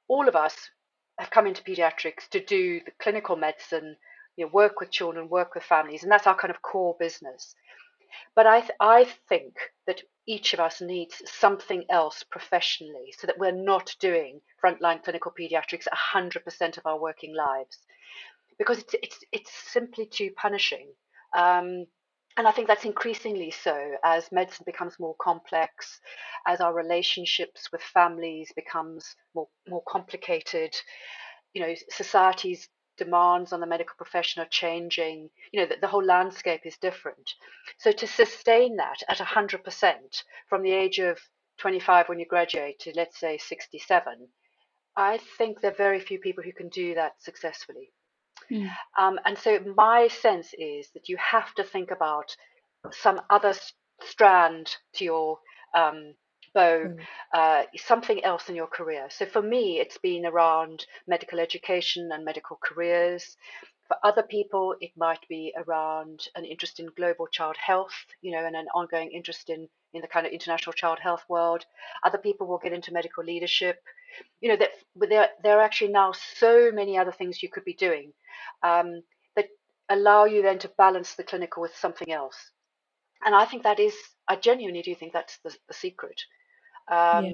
all 0.08 0.26
of 0.26 0.34
us 0.34 0.56
have 1.18 1.30
come 1.30 1.46
into 1.46 1.62
pediatrics 1.62 2.26
to 2.30 2.42
do 2.42 2.80
the 2.80 2.92
clinical 2.98 3.36
medicine, 3.36 3.96
you 4.36 4.46
know, 4.46 4.50
work 4.52 4.80
with 4.80 4.90
children, 4.90 5.28
work 5.28 5.54
with 5.54 5.64
families, 5.64 6.02
and 6.02 6.10
that's 6.10 6.26
our 6.26 6.34
kind 6.34 6.50
of 6.50 6.62
core 6.62 6.96
business. 6.98 7.54
But 8.34 8.46
I, 8.46 8.60
th- 8.60 8.72
I 8.80 9.06
think 9.28 9.52
each 10.26 10.54
of 10.54 10.60
us 10.60 10.80
needs 10.80 11.22
something 11.26 11.84
else 11.90 12.24
professionally 12.24 13.14
so 13.16 13.26
that 13.26 13.38
we're 13.38 13.52
not 13.52 13.94
doing 14.00 14.40
frontline 14.62 15.02
clinical 15.02 15.32
pediatrics 15.38 15.86
100% 16.14 16.78
of 16.78 16.86
our 16.86 17.00
working 17.00 17.34
lives 17.34 17.78
because 18.58 18.78
it's, 18.78 18.94
it's, 19.02 19.18
it's 19.32 19.50
simply 19.52 20.06
too 20.06 20.30
punishing. 20.36 20.88
Um, 21.36 21.86
and 22.36 22.46
I 22.46 22.50
think 22.50 22.68
that's 22.68 22.84
increasingly 22.84 23.50
so 23.50 23.96
as 24.04 24.30
medicine 24.30 24.64
becomes 24.66 24.98
more 25.00 25.16
complex, 25.20 26.00
as 26.46 26.60
our 26.60 26.74
relationships 26.74 27.70
with 27.72 27.80
families 27.80 28.52
becomes 28.54 29.16
more, 29.34 29.48
more 29.66 29.82
complicated. 29.88 30.74
You 31.54 31.62
know, 31.62 31.74
society's 31.90 32.68
demands 32.96 33.52
on 33.52 33.60
the 33.60 33.66
medical 33.66 33.94
profession 33.96 34.42
are 34.42 34.48
changing. 34.48 35.30
You 35.52 35.60
know, 35.60 35.66
the, 35.66 35.76
the 35.80 35.86
whole 35.86 36.04
landscape 36.04 36.62
is 36.64 36.76
different. 36.76 37.34
So 37.78 37.92
to 37.92 38.06
sustain 38.06 38.76
that 38.76 39.02
at 39.08 39.18
100% 39.18 40.22
from 40.48 40.62
the 40.62 40.72
age 40.72 40.98
of 40.98 41.18
25 41.58 42.08
when 42.08 42.18
you 42.18 42.26
graduate 42.26 42.78
to, 42.80 42.92
let's 42.94 43.18
say, 43.18 43.38
67, 43.38 44.28
I 44.96 45.18
think 45.38 45.60
there 45.60 45.70
are 45.70 45.74
very 45.74 46.00
few 46.00 46.18
people 46.18 46.42
who 46.42 46.52
can 46.52 46.68
do 46.68 46.94
that 46.94 47.22
successfully. 47.22 47.92
Mm. 48.50 48.70
Um, 48.98 49.18
and 49.24 49.36
so 49.36 49.58
my 49.74 50.08
sense 50.08 50.54
is 50.58 50.90
that 50.94 51.08
you 51.08 51.16
have 51.16 51.54
to 51.54 51.64
think 51.64 51.90
about 51.90 52.36
some 52.92 53.20
other 53.30 53.54
strand 54.02 54.76
to 54.94 55.04
your 55.04 55.38
um, 55.74 56.14
bow, 56.56 56.76
mm. 56.88 56.98
uh, 57.38 57.62
something 57.76 58.20
else 58.30 58.48
in 58.50 58.56
your 58.56 58.72
career. 58.78 59.06
So 59.10 59.26
for 59.26 59.42
me, 59.42 59.62
it's 59.82 59.98
been 59.98 60.24
around 60.32 60.86
medical 61.06 61.38
education 61.38 62.10
and 62.12 62.24
medical 62.24 62.58
careers. 62.68 63.36
For 63.88 63.96
other 64.02 64.24
people, 64.36 64.74
it 64.80 64.92
might 64.96 65.24
be 65.28 65.42
around 65.62 66.16
an 66.34 66.44
interest 66.44 66.80
in 66.80 66.96
global 66.96 67.26
child 67.36 67.56
health, 67.70 67.96
you 68.22 68.32
know, 68.32 68.44
and 68.48 68.56
an 68.56 68.68
ongoing 68.74 69.10
interest 69.12 69.50
in, 69.54 69.68
in 69.94 70.00
the 70.00 70.08
kind 70.14 70.26
of 70.26 70.32
international 70.32 70.72
child 70.72 70.98
health 70.98 71.24
world. 71.28 71.62
Other 72.02 72.18
people 72.18 72.46
will 72.46 72.64
get 72.64 72.72
into 72.72 72.92
medical 72.92 73.22
leadership. 73.22 73.76
You 74.40 74.48
know, 74.48 74.56
that 74.56 74.72
there, 75.10 75.28
there 75.42 75.58
are 75.58 75.62
actually 75.62 75.92
now 75.92 76.12
so 76.40 76.70
many 76.72 76.98
other 76.98 77.12
things 77.12 77.42
you 77.42 77.50
could 77.50 77.64
be 77.64 77.74
doing 77.74 78.12
um, 78.62 79.02
that 79.36 79.48
allow 79.88 80.24
you 80.24 80.42
then 80.42 80.58
to 80.60 80.76
balance 80.78 81.14
the 81.14 81.28
clinical 81.30 81.60
with 81.62 81.76
something 81.76 82.10
else. 82.10 82.38
And 83.24 83.34
I 83.34 83.44
think 83.44 83.62
that 83.62 83.78
is, 83.78 83.94
I 84.28 84.36
genuinely 84.36 84.82
do 84.82 84.94
think 84.94 85.12
that's 85.12 85.38
the, 85.44 85.54
the 85.68 85.74
secret. 85.74 86.20
Um, 86.88 87.24
yeah. 87.24 87.32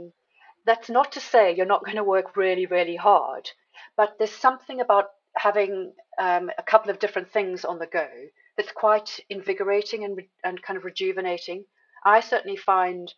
That's 0.64 0.88
not 0.88 1.12
to 1.12 1.21
say 1.21 1.54
you're 1.54 1.66
not 1.66 1.85
going 1.85 1.97
to 1.97 2.04
work 2.04 2.37
really, 2.37 2.66
really 2.66 2.97
hard, 2.97 3.50
but 3.97 4.14
there's 4.18 4.30
something 4.35 4.80
about 4.80 5.06
having 5.37 5.92
um, 6.18 6.50
a 6.56 6.62
couple 6.62 6.90
of 6.90 6.99
different 6.99 7.32
things 7.32 7.64
on 7.64 7.78
the 7.78 7.87
go 7.87 8.06
that's 8.56 8.71
quite 8.73 9.18
invigorating 9.28 10.04
and, 10.04 10.21
and 10.44 10.62
kind 10.62 10.76
of 10.76 10.85
rejuvenating. 10.85 11.64
I 12.04 12.21
certainly 12.21 12.56
find, 12.56 13.12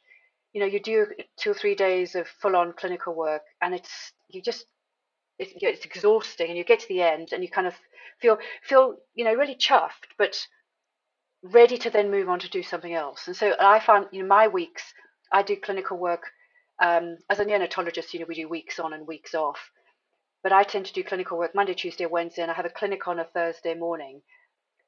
you 0.52 0.60
know, 0.60 0.66
you 0.66 0.80
do 0.80 1.06
two 1.38 1.50
or 1.50 1.54
three 1.54 1.74
days 1.74 2.14
of 2.14 2.28
full 2.28 2.56
on 2.56 2.72
clinical 2.72 3.14
work 3.14 3.42
and 3.60 3.74
it's, 3.74 4.12
you 4.28 4.40
just 4.40 4.64
it's, 5.38 5.84
exhausting 5.84 6.48
and 6.48 6.58
you 6.58 6.64
get 6.64 6.80
to 6.80 6.88
the 6.88 7.02
end 7.02 7.28
and 7.32 7.42
you 7.42 7.48
kind 7.48 7.66
of 7.66 7.74
feel 8.20 8.38
feel 8.62 8.96
you 9.14 9.24
know 9.24 9.34
really 9.34 9.56
chuffed 9.56 10.06
but 10.18 10.46
ready 11.42 11.76
to 11.76 11.90
then 11.90 12.10
move 12.10 12.28
on 12.28 12.38
to 12.38 12.48
do 12.48 12.62
something 12.62 12.94
else 12.94 13.26
and 13.26 13.36
so 13.36 13.54
i 13.60 13.80
find 13.80 14.06
you 14.12 14.22
know 14.22 14.28
my 14.28 14.46
weeks 14.46 14.94
i 15.38 15.42
do 15.42 15.56
clinical 15.66 15.98
work 15.98 16.24
um, 16.86 17.06
as 17.30 17.38
a 17.40 17.44
neonatologist 17.44 18.12
you 18.12 18.20
know 18.20 18.26
we 18.28 18.34
do 18.42 18.48
weeks 18.48 18.78
on 18.78 18.92
and 18.94 19.06
weeks 19.06 19.34
off. 19.34 19.60
But 20.42 20.52
i 20.52 20.62
tend 20.64 20.86
to 20.86 20.92
do 20.98 21.04
clinical 21.10 21.38
work 21.38 21.54
monday 21.54 21.74
tuesday 21.74 22.06
wednesday 22.06 22.42
and 22.42 22.50
i 22.50 22.54
have 22.60 22.70
a 22.70 22.78
clinic 22.80 23.06
on 23.08 23.20
a 23.20 23.24
thursday 23.36 23.74
morning. 23.74 24.22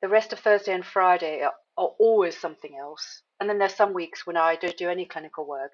The 0.03 0.09
rest 0.17 0.33
of 0.33 0.41
thursday 0.41 0.75
and 0.75 0.85
friday 0.85 1.43
are, 1.43 1.55
are 1.77 1.93
always 2.07 2.37
something 2.39 2.75
else. 2.87 3.23
And 3.41 3.49
then 3.49 3.59
there's 3.59 3.75
some 3.83 3.95
weeks 3.95 4.27
when 4.27 4.37
i 4.37 4.57
don't 4.57 4.77
do 4.85 4.91
any 4.91 5.07
clinical 5.07 5.47
work. 5.47 5.73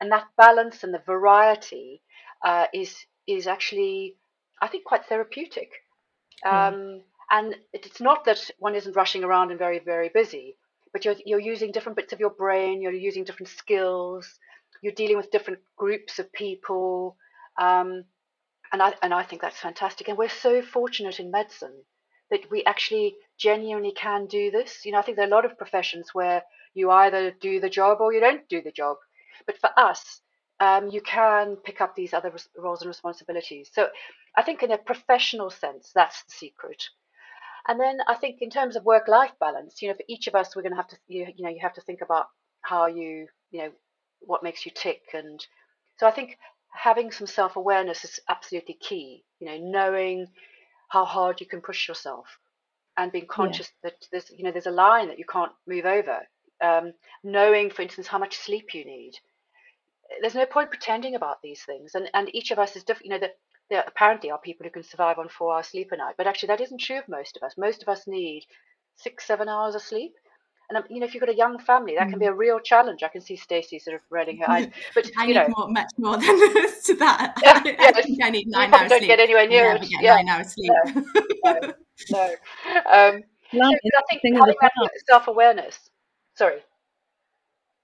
And 0.00 0.10
that 0.12 0.26
balance 0.36 0.84
and 0.84 0.92
the 0.94 1.02
variety 1.14 2.02
uh, 2.44 2.66
is 2.74 2.96
is 3.26 3.46
actually, 3.46 4.16
I 4.62 4.68
think, 4.68 4.84
quite 4.84 5.06
therapeutic. 5.06 5.70
Um, 6.46 7.02
And 7.30 7.56
it's 7.72 8.00
not 8.00 8.24
that 8.26 8.50
one 8.58 8.74
isn't 8.76 8.96
rushing 8.96 9.24
around 9.24 9.50
and 9.50 9.58
very, 9.58 9.80
very 9.80 10.10
busy, 10.10 10.56
but 10.94 11.04
you're, 11.04 11.16
you're 11.26 11.40
using 11.40 11.72
different 11.72 11.96
bits 11.96 12.12
of 12.12 12.20
your 12.20 12.30
brain, 12.30 12.80
you're 12.80 12.92
using 12.92 13.24
different 13.24 13.48
skills, 13.48 14.38
you're 14.80 14.92
dealing 14.92 15.16
with 15.16 15.32
different 15.32 15.58
groups 15.76 16.20
of 16.20 16.32
people. 16.32 17.16
Um, 17.58 18.04
and, 18.72 18.80
I, 18.80 18.94
and 19.02 19.12
I 19.12 19.24
think 19.24 19.42
that's 19.42 19.58
fantastic. 19.58 20.08
And 20.08 20.16
we're 20.16 20.28
so 20.28 20.62
fortunate 20.62 21.18
in 21.18 21.32
medicine 21.32 21.82
that 22.30 22.48
we 22.50 22.64
actually 22.64 23.16
genuinely 23.36 23.92
can 23.92 24.26
do 24.26 24.52
this. 24.52 24.86
You 24.86 24.92
know, 24.92 24.98
I 24.98 25.02
think 25.02 25.16
there 25.16 25.26
are 25.26 25.28
a 25.28 25.34
lot 25.34 25.44
of 25.44 25.58
professions 25.58 26.10
where 26.12 26.44
you 26.74 26.90
either 26.92 27.32
do 27.40 27.58
the 27.58 27.68
job 27.68 27.98
or 28.00 28.12
you 28.12 28.20
don't 28.20 28.48
do 28.48 28.62
the 28.62 28.70
job. 28.70 28.96
But 29.46 29.58
for 29.58 29.70
us, 29.76 30.20
um, 30.60 30.88
you 30.88 31.00
can 31.00 31.56
pick 31.56 31.80
up 31.80 31.96
these 31.96 32.14
other 32.14 32.32
roles 32.56 32.82
and 32.82 32.88
responsibilities. 32.88 33.68
So 33.72 33.88
I 34.36 34.42
think 34.42 34.62
in 34.62 34.70
a 34.70 34.78
professional 34.78 35.50
sense, 35.50 35.90
that's 35.92 36.22
the 36.22 36.30
secret. 36.30 36.84
And 37.66 37.80
then 37.80 37.98
I 38.06 38.14
think 38.14 38.42
in 38.42 38.50
terms 38.50 38.76
of 38.76 38.84
work-life 38.84 39.32
balance, 39.40 39.80
you 39.80 39.88
know, 39.88 39.94
for 39.94 40.04
each 40.08 40.26
of 40.26 40.34
us, 40.34 40.54
we're 40.54 40.62
going 40.62 40.72
to 40.72 40.76
have 40.76 40.88
to, 40.88 40.96
you, 41.08 41.26
you 41.34 41.44
know, 41.44 41.50
you 41.50 41.60
have 41.62 41.74
to 41.74 41.80
think 41.80 42.00
about 42.02 42.26
how 42.60 42.86
you, 42.86 43.26
you 43.50 43.60
know, 43.60 43.70
what 44.20 44.42
makes 44.42 44.66
you 44.66 44.72
tick. 44.74 45.02
And 45.14 45.44
so 45.98 46.06
I 46.06 46.10
think 46.10 46.38
having 46.72 47.10
some 47.10 47.26
self-awareness 47.26 48.04
is 48.04 48.20
absolutely 48.28 48.74
key. 48.74 49.24
You 49.40 49.46
know, 49.46 49.58
knowing 49.58 50.26
how 50.88 51.04
hard 51.04 51.40
you 51.40 51.46
can 51.46 51.60
push 51.60 51.88
yourself 51.88 52.26
and 52.96 53.10
being 53.10 53.26
conscious 53.26 53.70
yeah. 53.82 53.90
that 53.90 54.06
there's, 54.12 54.30
you 54.30 54.44
know, 54.44 54.52
there's 54.52 54.66
a 54.66 54.70
line 54.70 55.08
that 55.08 55.18
you 55.18 55.24
can't 55.24 55.52
move 55.66 55.86
over. 55.86 56.20
Um, 56.62 56.92
knowing, 57.22 57.70
for 57.70 57.82
instance, 57.82 58.06
how 58.06 58.18
much 58.18 58.36
sleep 58.36 58.74
you 58.74 58.84
need 58.84 59.14
there's 60.20 60.34
no 60.34 60.46
point 60.46 60.70
pretending 60.70 61.14
about 61.14 61.42
these 61.42 61.62
things. 61.62 61.94
And 61.94 62.08
and 62.14 62.34
each 62.34 62.50
of 62.50 62.58
us 62.58 62.76
is 62.76 62.84
different. 62.84 63.06
You 63.06 63.10
know 63.12 63.20
that 63.20 63.36
there 63.70 63.84
apparently 63.86 64.30
are 64.30 64.38
people 64.38 64.64
who 64.64 64.70
can 64.70 64.82
survive 64.82 65.18
on 65.18 65.28
four 65.28 65.54
hours 65.54 65.68
sleep 65.68 65.90
a 65.92 65.96
night, 65.96 66.14
but 66.16 66.26
actually 66.26 66.48
that 66.48 66.60
isn't 66.60 66.80
true 66.80 66.98
of 66.98 67.08
most 67.08 67.36
of 67.36 67.42
us. 67.42 67.54
Most 67.56 67.82
of 67.82 67.88
us 67.88 68.06
need 68.06 68.44
six, 68.96 69.26
seven 69.26 69.48
hours 69.48 69.74
of 69.74 69.82
sleep. 69.82 70.14
And 70.68 70.78
um, 70.78 70.84
you 70.88 71.00
know, 71.00 71.06
if 71.06 71.14
you've 71.14 71.20
got 71.20 71.28
a 71.28 71.36
young 71.36 71.58
family, 71.58 71.94
that 71.98 72.08
can 72.08 72.18
be 72.18 72.24
mm. 72.24 72.30
a 72.30 72.34
real 72.34 72.58
challenge. 72.58 73.02
I 73.02 73.08
can 73.08 73.20
see 73.20 73.36
Stacey 73.36 73.78
sort 73.78 73.96
of 73.96 74.00
rolling 74.10 74.38
her 74.38 74.50
eyes. 74.50 74.68
But 74.94 75.10
I 75.18 75.22
you 75.22 75.28
need 75.28 75.34
know, 75.34 75.48
more, 75.56 75.68
much 75.68 75.90
more 75.98 76.16
than 76.16 76.22
to 76.84 76.94
that. 77.00 77.34
Yeah, 77.42 77.62
I, 77.64 77.68
yeah, 77.68 77.90
I 77.94 78.02
think 78.02 78.18
I 78.22 78.30
need 78.30 78.46
nine 78.48 78.72
hours 78.72 78.88
don't 78.88 78.98
sleep. 79.00 79.08
get 79.08 79.20
anywhere 79.20 79.46
near 79.46 79.72
it. 79.72 79.86
yeah. 80.00 80.16
nine 80.16 80.28
hours 80.28 80.54
sleep. 80.54 80.72
No, 81.44 81.52
no. 81.52 81.72
no. 82.10 82.24
Um, 82.90 83.22
so 83.52 83.60
I 83.60 84.18
think 84.22 84.36
having 84.36 84.54
that 84.60 84.90
self-awareness. 85.06 85.90
Sorry. 86.34 86.60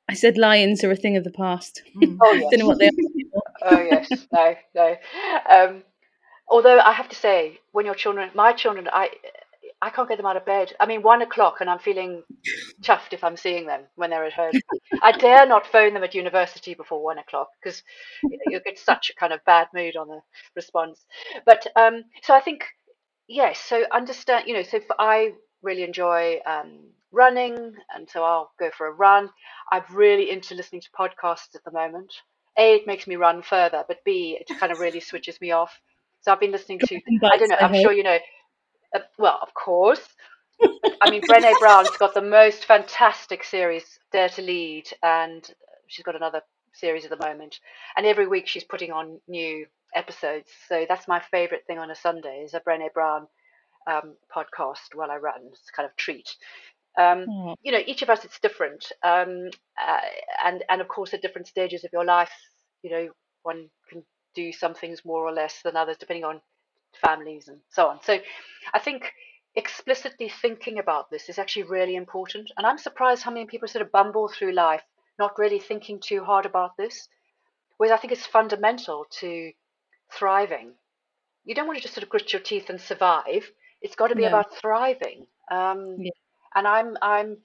I 0.09 0.15
said 0.15 0.37
lions 0.37 0.83
are 0.83 0.91
a 0.91 0.97
thing 0.97 1.17
of 1.17 1.23
the 1.23 1.31
past. 1.31 1.83
Mm. 1.97 2.19
Oh, 2.21 2.33
yes. 2.33 2.51
Don't 2.51 2.61
know 2.61 2.67
what 2.67 2.79
they 2.79 2.89
are. 2.89 2.91
Oh 3.63 3.81
yes, 3.81 4.27
no, 4.33 4.55
no. 4.75 4.97
Um, 5.51 5.83
although 6.49 6.79
I 6.79 6.93
have 6.93 7.09
to 7.11 7.17
say, 7.17 7.61
when 7.73 7.87
your 7.87 7.95
children, 7.95 8.31
my 8.35 8.53
children, 8.53 8.89
I, 8.93 9.11
I 9.83 9.91
can't 9.91 10.09
get 10.09 10.17
them 10.19 10.27
out 10.27 10.37
of 10.37 10.47
bed. 10.47 10.73
I 10.81 10.87
mean, 10.87 11.03
one 11.03 11.23
o'clock, 11.23 11.57
and 11.61 11.71
I'm 11.71 11.79
feeling 11.79 12.23
chuffed 12.83 13.13
if 13.13 13.25
I'm 13.25 13.37
seeing 13.37 13.67
them 13.67 13.83
when 13.97 14.11
they're 14.11 14.25
at 14.25 14.33
home. 14.33 14.53
I 15.03 15.13
dare 15.13 15.47
not 15.47 15.67
phone 15.67 15.95
them 15.95 16.05
at 16.05 16.15
university 16.15 16.75
before 16.75 17.03
one 17.03 17.19
o'clock 17.19 17.49
because 17.63 17.83
you'll 18.47 18.61
get 18.65 18.79
such 18.79 19.11
a 19.11 19.15
kind 19.15 19.33
of 19.33 19.45
bad 19.45 19.69
mood 19.75 19.97
on 19.97 20.09
the 20.09 20.21
response. 20.57 21.05
But 21.47 21.67
um, 21.77 22.05
so 22.23 22.35
I 22.35 22.41
think 22.41 22.65
yes. 23.29 23.59
So 23.61 23.85
understand, 23.93 24.49
you 24.49 24.55
know. 24.55 24.63
So 24.63 24.81
I 24.99 25.33
really 25.63 25.83
enjoy 25.85 26.39
um, 26.47 26.81
running, 27.13 27.57
and 27.95 28.09
so 28.11 28.25
I'll 28.25 28.53
go 28.59 28.71
for 28.77 28.87
a 28.89 28.93
run. 28.93 29.31
I'm 29.73 29.85
really 29.93 30.31
into 30.31 30.55
listening 30.55 30.83
to 30.83 30.89
podcasts 30.99 31.55
at 31.55 31.65
the 31.65 31.73
moment. 31.73 32.13
A, 32.59 32.77
it 32.77 32.87
makes 32.87 33.07
me 33.07 33.17
run 33.17 33.43
further, 33.43 33.85
but 33.87 34.05
B, 34.05 34.39
it 34.41 34.51
kind 34.59 34.73
of 34.73 34.81
really 34.81 35.01
switches 35.01 35.41
me 35.41 35.53
off. 35.53 35.81
So 36.23 36.33
I've 36.33 36.41
been 36.41 36.53
listening 36.53 36.81
to, 36.81 37.01
I 37.33 37.37
don't 37.37 37.49
know, 37.49 37.57
I'm 37.61 37.75
sure 37.75 37.93
you 37.93 38.03
know, 38.03 38.19
uh, 38.95 39.01
well, 39.19 39.39
of 39.43 39.55
course. 39.55 40.07
I 41.01 41.11
mean, 41.11 41.23
Brené 41.31 41.59
Brown's 41.59 41.97
got 41.97 42.15
the 42.15 42.23
most 42.23 42.65
fantastic 42.65 43.45
series, 43.45 43.99
Dare 44.13 44.29
to 44.31 44.43
Lead, 44.43 44.89
and 45.03 45.49
she's 45.87 46.05
got 46.05 46.17
another 46.17 46.43
series 46.73 47.05
at 47.05 47.11
the 47.11 47.27
moment. 47.27 47.59
And 47.97 48.07
every 48.07 48.27
week 48.27 48.47
she's 48.47 48.65
putting 48.65 48.93
on 48.93 49.21
new 49.29 49.67
episodes. 49.95 50.51
So 50.69 50.87
that's 50.89 51.09
my 51.09 51.21
favorite 51.21 51.65
thing 51.67 51.79
on 51.79 51.91
a 51.91 51.95
Sunday 51.95 52.43
is 52.45 52.55
a 52.55 52.61
Brené 52.61 52.93
Brown 52.93 53.27
um, 53.87 54.15
podcast 54.35 54.95
while 54.95 55.11
I 55.11 55.17
run. 55.17 55.41
It's 55.53 55.71
kind 55.71 55.89
of 55.89 55.97
treat. 55.97 56.29
Um, 56.99 57.27
mm. 57.27 57.55
You 57.63 57.73
know, 57.73 57.81
each 57.87 58.03
of 58.03 58.11
us 58.11 58.25
it's 58.25 58.39
different, 58.41 58.91
um, 59.03 59.51
uh, 59.81 60.01
and 60.45 60.65
and 60.69 60.81
of 60.81 60.89
course 60.89 61.15
at 61.15 61.23
different 61.23 61.47
stages 61.47 61.85
of 61.85 61.93
your 61.93 62.05
life, 62.05 62.33
you 62.83 62.91
know, 62.91 63.09
one 63.43 63.69
can 63.89 64.05
do 64.35 64.53
some 64.53 64.75
things 64.75 65.05
more 65.05 65.25
or 65.27 65.33
less 65.33 65.63
than 65.63 65.77
others 65.77 65.97
depending 65.99 66.25
on 66.25 66.41
families 67.05 67.49
and 67.49 67.61
so 67.71 67.87
on. 67.89 68.01
So, 68.03 68.19
I 68.75 68.79
think 68.79 69.13
explicitly 69.55 70.29
thinking 70.29 70.79
about 70.79 71.11
this 71.11 71.29
is 71.29 71.39
actually 71.39 71.65
really 71.65 71.97
important, 71.97 72.51
and 72.57 72.67
I'm 72.67 72.79
surprised 72.79 73.23
how 73.23 73.31
many 73.31 73.47
people 73.47 73.69
sort 73.69 73.85
of 73.85 73.93
bumble 73.93 74.29
through 74.29 74.53
life 74.53 74.83
not 75.19 75.39
really 75.39 75.61
thinking 75.61 76.01
too 76.01 76.25
hard 76.25 76.47
about 76.47 76.77
this. 76.77 77.09
Whereas 77.77 77.93
I 77.93 77.99
think 78.01 78.13
it's 78.13 78.27
fundamental 78.27 79.07
to 79.21 79.53
thriving. 80.13 80.73
You 81.45 81.55
don't 81.55 81.67
want 81.67 81.79
to 81.79 81.83
just 81.83 81.95
sort 81.95 82.05
of 82.05 82.11
grit 82.11 82.33
your 82.33 82.43
teeth 82.43 82.71
and 82.71 82.81
survive. 82.81 83.51
It's 83.83 83.97
got 83.97 84.09
to 84.09 84.15
be 84.17 84.23
No. 84.23 84.29
about 84.29 84.55
thriving. 84.57 85.27
Um, 85.51 85.97
Yeah. 85.99 86.11
And 86.55 86.67
I'm 86.67 86.97
I'm 87.03 87.39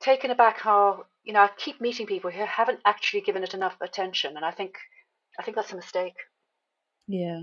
taken 0.00 0.30
aback 0.30 0.58
how 0.60 1.04
you 1.24 1.32
know 1.32 1.40
I 1.40 1.50
keep 1.56 1.80
meeting 1.80 2.06
people 2.06 2.30
who 2.30 2.44
haven't 2.44 2.80
actually 2.84 3.22
given 3.22 3.42
it 3.42 3.54
enough 3.54 3.76
attention, 3.80 4.36
and 4.36 4.44
I 4.44 4.50
think 4.50 4.76
I 5.38 5.42
think 5.42 5.56
that's 5.56 5.72
a 5.72 5.76
mistake. 5.76 6.16
Yeah, 7.06 7.42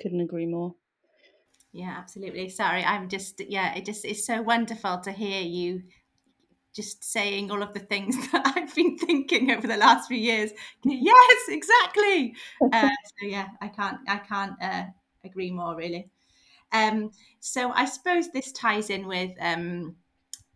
couldn't 0.00 0.20
agree 0.20 0.46
more. 0.46 0.74
Yeah, 1.72 1.94
absolutely. 1.96 2.48
Sorry, 2.48 2.84
I'm 2.84 3.08
just 3.08 3.40
yeah, 3.48 3.74
it 3.74 3.84
just 3.84 4.04
it's 4.04 4.26
so 4.26 4.42
wonderful 4.42 5.00
to 5.00 5.12
hear 5.12 5.40
you 5.40 5.82
just 6.74 7.04
saying 7.04 7.50
all 7.50 7.62
of 7.62 7.74
the 7.74 7.80
things 7.80 8.16
that 8.32 8.52
I've 8.56 8.74
been 8.74 8.96
thinking 8.98 9.50
over 9.50 9.66
the 9.66 9.76
last 9.76 10.08
few 10.08 10.18
years. 10.18 10.50
Yes, 10.84 11.42
exactly. 11.48 12.34
Uh, 12.72 12.88
so 12.88 13.26
yeah, 13.26 13.48
I 13.60 13.68
can't 13.68 13.98
I 14.08 14.16
can't 14.18 14.54
uh, 14.60 14.84
agree 15.24 15.50
more 15.50 15.76
really. 15.76 16.10
Um, 16.72 17.10
so 17.40 17.70
I 17.70 17.84
suppose 17.84 18.30
this 18.30 18.52
ties 18.52 18.88
in 18.88 19.06
with 19.06 19.32
um, 19.40 19.96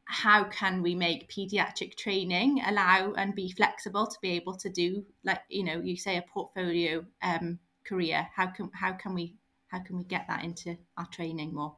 how 0.07 0.45
can 0.45 0.83
we 0.83 0.95
make 0.95 1.31
pediatric 1.31 1.97
training 1.97 2.63
allow 2.65 3.13
and 3.15 3.35
be 3.35 3.51
flexible 3.51 4.07
to 4.07 4.17
be 4.23 4.31
able 4.31 4.57
to 4.57 4.69
do 4.71 5.05
like 5.25 5.41
you 5.49 5.65
know 5.65 5.81
you 5.81 5.97
say 5.97 6.17
a 6.17 6.23
portfolio 6.23 7.05
um, 7.23 7.59
career. 7.87 8.29
How 8.35 8.49
can 8.49 8.71
how 8.75 8.93
can 8.93 9.15
we 9.15 9.37
how 9.69 9.81
can 9.81 9.97
we 9.97 10.05
get 10.05 10.27
that 10.29 10.45
into 10.45 10.77
our 10.97 11.07
training 11.07 11.55
more? 11.55 11.77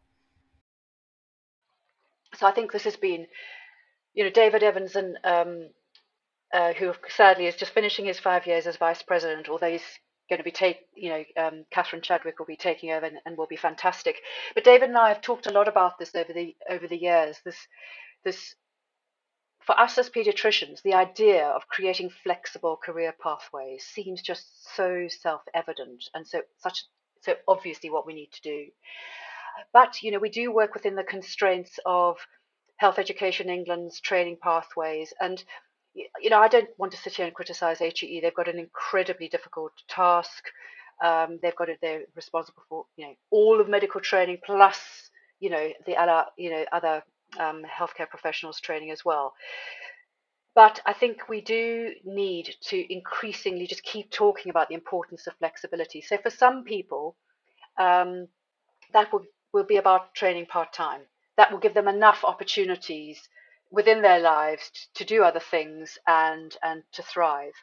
So 2.34 2.46
I 2.46 2.52
think 2.52 2.72
this 2.72 2.84
has 2.84 2.96
been, 2.96 3.26
you 4.14 4.24
know, 4.24 4.30
David 4.30 4.62
Evans 4.62 4.96
and 4.96 5.18
um, 5.24 5.68
uh, 6.52 6.72
who 6.74 6.92
sadly 7.08 7.46
is 7.46 7.56
just 7.56 7.72
finishing 7.72 8.04
his 8.04 8.18
five 8.18 8.46
years 8.46 8.66
as 8.66 8.76
vice 8.76 9.02
president, 9.02 9.48
although 9.48 9.70
he's 9.70 9.98
going 10.28 10.38
to 10.38 10.44
be 10.44 10.50
take, 10.50 10.80
you 10.94 11.08
know, 11.08 11.24
um, 11.38 11.64
Catherine 11.70 12.02
Chadwick 12.02 12.38
will 12.38 12.46
be 12.46 12.56
taking 12.56 12.90
over 12.90 13.06
and, 13.06 13.16
and 13.24 13.36
will 13.36 13.46
be 13.46 13.56
fantastic. 13.56 14.16
But 14.54 14.64
David 14.64 14.90
and 14.90 14.98
I 14.98 15.08
have 15.08 15.22
talked 15.22 15.46
a 15.46 15.52
lot 15.52 15.68
about 15.68 15.98
this 15.98 16.14
over 16.14 16.32
the 16.32 16.54
over 16.68 16.86
the 16.86 16.98
years. 16.98 17.38
This 17.44 17.56
this 18.28 18.54
for 19.68 19.78
us 19.78 19.98
as 19.98 20.08
pediatricians, 20.08 20.80
the 20.82 20.94
idea 20.94 21.46
of 21.46 21.68
creating 21.68 22.10
flexible 22.22 22.76
career 22.82 23.14
pathways 23.22 23.84
seems 23.84 24.22
just 24.22 24.46
so 24.74 25.08
self-evident 25.08 26.04
and 26.14 26.26
so 26.26 26.40
such 26.58 26.84
so 27.20 27.34
obviously 27.46 27.90
what 27.90 28.06
we 28.06 28.14
need 28.14 28.30
to 28.32 28.40
do. 28.42 28.66
But 29.72 30.02
you 30.02 30.10
know, 30.10 30.18
we 30.18 30.30
do 30.30 30.52
work 30.52 30.74
within 30.74 30.94
the 30.94 31.02
constraints 31.02 31.78
of 31.84 32.16
Health 32.76 32.98
Education 32.98 33.50
England's 33.50 34.00
training 34.00 34.38
pathways, 34.42 35.12
and 35.20 35.42
you 35.94 36.30
know, 36.30 36.40
I 36.40 36.48
don't 36.48 36.70
want 36.78 36.92
to 36.92 36.98
sit 36.98 37.16
here 37.16 37.26
and 37.26 37.34
criticise 37.34 37.80
HEE. 37.80 38.20
They've 38.20 38.34
got 38.34 38.48
an 38.48 38.58
incredibly 38.58 39.28
difficult 39.28 39.72
task. 39.88 40.44
Um, 41.04 41.40
they've 41.42 41.56
got 41.56 41.68
it. 41.68 41.78
They're 41.82 42.04
responsible 42.14 42.62
for 42.68 42.86
you 42.96 43.06
know 43.06 43.14
all 43.30 43.60
of 43.60 43.68
medical 43.68 44.00
training 44.00 44.38
plus 44.46 44.80
you 45.40 45.50
know 45.50 45.68
the 45.86 45.96
other 45.96 46.24
you 46.36 46.50
know 46.50 46.64
other 46.72 47.02
um, 47.38 47.62
healthcare 47.64 48.08
professionals 48.08 48.60
training 48.60 48.90
as 48.90 49.04
well. 49.04 49.34
But 50.54 50.80
I 50.86 50.92
think 50.92 51.28
we 51.28 51.40
do 51.40 51.92
need 52.04 52.56
to 52.62 52.92
increasingly 52.92 53.66
just 53.66 53.84
keep 53.84 54.10
talking 54.10 54.50
about 54.50 54.68
the 54.68 54.74
importance 54.74 55.26
of 55.26 55.36
flexibility. 55.38 56.00
So 56.00 56.18
for 56.18 56.30
some 56.30 56.64
people, 56.64 57.16
um, 57.78 58.28
that 58.92 59.12
will 59.12 59.24
will 59.52 59.64
be 59.64 59.76
about 59.76 60.14
training 60.14 60.46
part 60.46 60.72
time. 60.72 61.02
That 61.36 61.52
will 61.52 61.58
give 61.58 61.74
them 61.74 61.88
enough 61.88 62.24
opportunities 62.24 63.28
within 63.70 64.02
their 64.02 64.18
lives 64.18 64.88
to 64.94 65.04
do 65.04 65.22
other 65.22 65.40
things 65.40 65.98
and 66.06 66.56
and 66.62 66.82
to 66.92 67.02
thrive. 67.02 67.54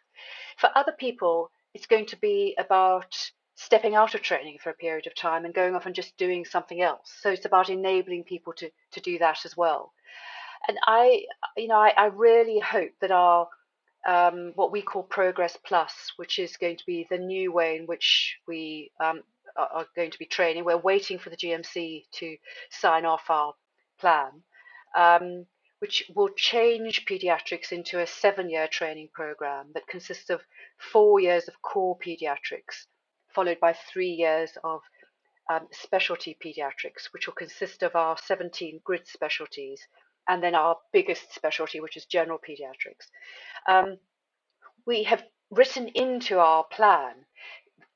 For 0.58 0.70
other 0.76 0.94
people, 0.94 1.51
it's 1.74 1.88
going 1.88 2.06
to 2.08 2.18
be 2.18 2.56
about 2.58 3.32
stepping 3.55 3.96
out 3.96 4.15
of 4.15 4.22
training 4.22 4.57
for 4.61 4.70
a 4.70 4.75
period 4.75 5.07
of 5.07 5.15
time 5.15 5.46
and 5.46 5.53
going 5.53 5.75
off 5.75 5.85
and 5.85 5.96
just 5.96 6.18
doing 6.18 6.46
something 6.46 6.81
else. 6.81 7.13
So 7.22 7.29
it's 7.29 7.46
about 7.46 7.70
enabling 7.70 8.25
people 8.25 8.53
to 8.53 8.70
to 8.91 9.00
do 9.00 9.18
that 9.20 9.46
as 9.46 9.55
well. 9.57 9.94
And 10.68 10.77
I, 10.85 11.25
you 11.57 11.68
know, 11.68 11.77
I, 11.77 11.94
I 11.96 12.05
really 12.07 12.59
hope 12.59 12.91
that 13.01 13.11
our 13.11 13.48
um, 14.07 14.51
what 14.55 14.72
we 14.72 14.81
call 14.81 15.03
Progress 15.03 15.57
Plus, 15.65 16.13
which 16.18 16.37
is 16.37 16.57
going 16.57 16.77
to 16.77 16.85
be 16.85 17.07
the 17.09 17.18
new 17.18 17.51
way 17.51 17.77
in 17.77 17.85
which 17.85 18.37
we 18.48 18.91
um, 19.03 19.24
are 19.57 19.87
going 19.96 20.11
to 20.11 20.20
be 20.20 20.25
training. 20.25 20.63
We're 20.63 20.77
waiting 20.77 21.18
for 21.18 21.29
the 21.29 21.37
GMC 21.37 22.05
to 22.15 22.37
sign 22.70 23.05
off 23.05 23.29
our 23.29 23.53
plan, 24.00 24.44
um, 24.96 25.46
which 25.79 26.03
will 26.15 26.29
change 26.35 27.05
pediatrics 27.05 27.72
into 27.72 28.00
a 28.00 28.07
seven 28.07 28.50
year 28.50 28.68
training 28.68 29.09
program 29.13 29.68
that 29.74 29.87
consists 29.87 30.29
of 30.29 30.41
four 30.77 31.20
years 31.20 31.48
of 31.48 31.61
core 31.61 31.98
pediatrics, 31.98 32.85
followed 33.36 33.60
by 33.60 33.74
three 33.74 34.10
years 34.10 34.52
of 34.64 34.82
um, 35.50 35.68
specialty 35.72 36.36
pediatrics, 36.44 37.12
which 37.12 37.28
will 37.28 37.36
consist 37.36 37.84
of 37.84 37.96
our 37.96 38.18
17 38.18 38.82
grid 38.84 39.06
specialties 39.08 39.82
and 40.28 40.42
then 40.42 40.56
our 40.56 40.78
biggest 40.92 41.34
specialty, 41.34 41.80
which 41.80 41.98
is 41.98 42.06
general 42.06 42.40
pediatrics. 42.40 43.08
Um, 43.68 43.98
we 44.86 45.04
have 45.04 45.24
written 45.52 45.90
into 45.90 46.40
our 46.40 46.64
plan 46.64 47.14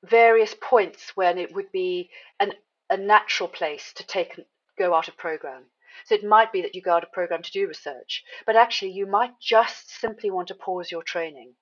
various 0.04 0.56
points 0.62 1.16
when 1.16 1.38
it 1.38 1.54
would 1.54 1.72
be 1.72 2.10
an, 2.40 2.54
a 2.90 2.98
natural 2.98 3.50
place 3.50 3.92
to 3.94 4.06
take 4.06 4.40
go 4.78 4.94
out 4.94 5.08
of 5.08 5.18
program. 5.18 5.64
So 6.06 6.16
it 6.16 6.24
might 6.24 6.54
be 6.54 6.62
that 6.62 6.76
you 6.76 6.82
go 6.82 6.94
out 6.94 7.04
of 7.04 7.12
program 7.12 7.42
to 7.42 7.52
do 7.52 7.68
research, 7.68 8.24
but 8.46 8.56
actually 8.56 8.92
you 8.92 9.06
might 9.06 9.40
just 9.42 9.90
simply 10.00 10.32
want 10.32 10.48
to 10.48 10.56
pause 10.56 10.92
your 10.92 11.04
training 11.04 11.54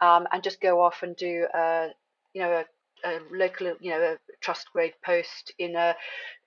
um, 0.00 0.26
and 0.32 0.42
just 0.42 0.60
go 0.60 0.80
off 0.80 1.02
and 1.02 1.14
do 1.16 1.46
a, 1.52 1.88
you 2.32 2.40
know, 2.40 2.52
a, 2.52 2.64
a 3.04 3.18
local, 3.32 3.74
you 3.80 3.90
know, 3.90 4.00
a 4.00 4.16
trust 4.40 4.66
grade 4.72 4.94
post 5.04 5.52
in 5.58 5.76
a, 5.76 5.94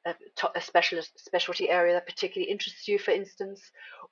a, 0.05 0.15
a 0.55 0.61
specialist 0.61 1.11
specialty 1.17 1.69
area 1.69 1.93
that 1.93 2.05
particularly 2.05 2.51
interests 2.51 2.87
you, 2.87 2.99
for 2.99 3.11
instance. 3.11 3.61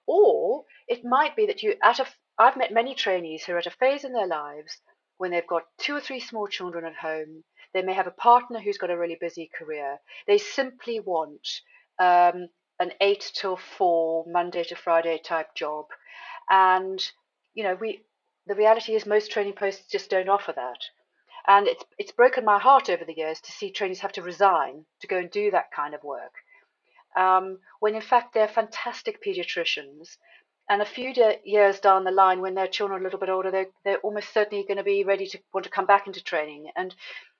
Or 0.07 0.63
it 0.87 1.03
might 1.03 1.35
be 1.35 1.45
that 1.47 1.63
you 1.63 1.75
at 1.83 1.99
a 1.99 2.05
I've 2.37 2.57
met 2.57 2.71
many 2.71 2.95
trainees 2.95 3.43
who 3.43 3.53
are 3.53 3.57
at 3.57 3.67
a 3.67 3.71
phase 3.71 4.05
in 4.05 4.13
their 4.13 4.27
lives 4.27 4.77
when 5.17 5.31
they've 5.31 5.45
got 5.45 5.63
two 5.77 5.95
or 5.95 5.99
three 5.99 6.21
small 6.21 6.47
children 6.47 6.85
at 6.85 6.95
home. 6.95 7.43
They 7.73 7.81
may 7.81 7.93
have 7.93 8.07
a 8.07 8.11
partner 8.11 8.59
who's 8.59 8.77
got 8.77 8.89
a 8.89 8.97
really 8.97 9.17
busy 9.19 9.49
career. 9.53 9.97
They 10.25 10.37
simply 10.37 11.01
want 11.01 11.45
um, 11.99 12.47
an 12.79 12.93
eight 13.01 13.29
till 13.35 13.57
four, 13.57 14.23
Monday 14.25 14.63
to 14.63 14.75
Friday 14.75 15.19
type 15.23 15.53
job. 15.53 15.85
And, 16.49 16.99
you 17.53 17.63
know, 17.63 17.75
we 17.75 18.01
the 18.47 18.55
reality 18.55 18.95
is 18.95 19.05
most 19.05 19.29
training 19.31 19.53
posts 19.53 19.91
just 19.91 20.09
don't 20.09 20.29
offer 20.29 20.53
that. 20.55 20.79
And 21.47 21.67
it's 21.67 21.83
it's 21.97 22.11
broken 22.11 22.45
my 22.45 22.59
heart 22.59 22.89
over 22.89 23.05
the 23.05 23.17
years 23.17 23.41
to 23.41 23.51
see 23.51 23.71
trainees 23.71 24.01
have 24.01 24.13
to 24.13 24.21
resign 24.21 24.85
to 25.01 25.07
go 25.07 25.17
and 25.17 25.31
do 25.31 25.51
that 25.51 25.71
kind 25.71 25.93
of 25.93 26.03
work. 26.03 26.33
Um, 27.15 27.59
when 27.79 27.95
in 27.95 28.01
fact 28.01 28.33
they're 28.33 28.47
fantastic 28.47 29.23
pediatricians 29.23 30.17
and 30.69 30.83
a 30.83 30.85
few 30.85 31.13
de- 31.13 31.39
years 31.43 31.79
down 31.79 32.03
the 32.03 32.11
line, 32.11 32.41
when 32.41 32.53
their 32.53 32.67
children 32.67 32.99
are 32.99 33.01
a 33.01 33.03
little 33.03 33.19
bit 33.19 33.29
older, 33.29 33.49
they're, 33.49 33.71
they're 33.83 33.97
almost 33.97 34.31
certainly 34.31 34.63
going 34.63 34.77
to 34.77 34.83
be 34.83 35.03
ready 35.03 35.25
to 35.25 35.39
want 35.51 35.63
to 35.63 35.71
come 35.71 35.87
back 35.87 36.05
into 36.05 36.23
training. 36.23 36.69
And 36.75 36.95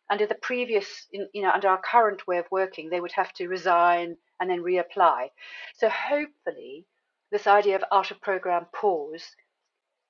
under 0.10 0.26
the 0.26 0.36
previous, 0.36 1.06
you 1.12 1.44
know, 1.44 1.52
under 1.52 1.68
our 1.68 1.80
current 1.80 2.26
way 2.26 2.40
of 2.40 2.46
working, 2.50 2.90
they 2.90 3.00
would 3.00 3.12
have 3.12 3.32
to 3.34 3.48
resign 3.48 4.18
and 4.40 4.50
then 4.50 4.64
reapply. 4.64 5.28
So 5.76 5.90
hopefully, 5.90 6.86
this 7.32 7.46
idea 7.46 7.76
of 7.76 7.84
out 7.92 8.10
of 8.10 8.20
program 8.20 8.66
pause 8.74 9.36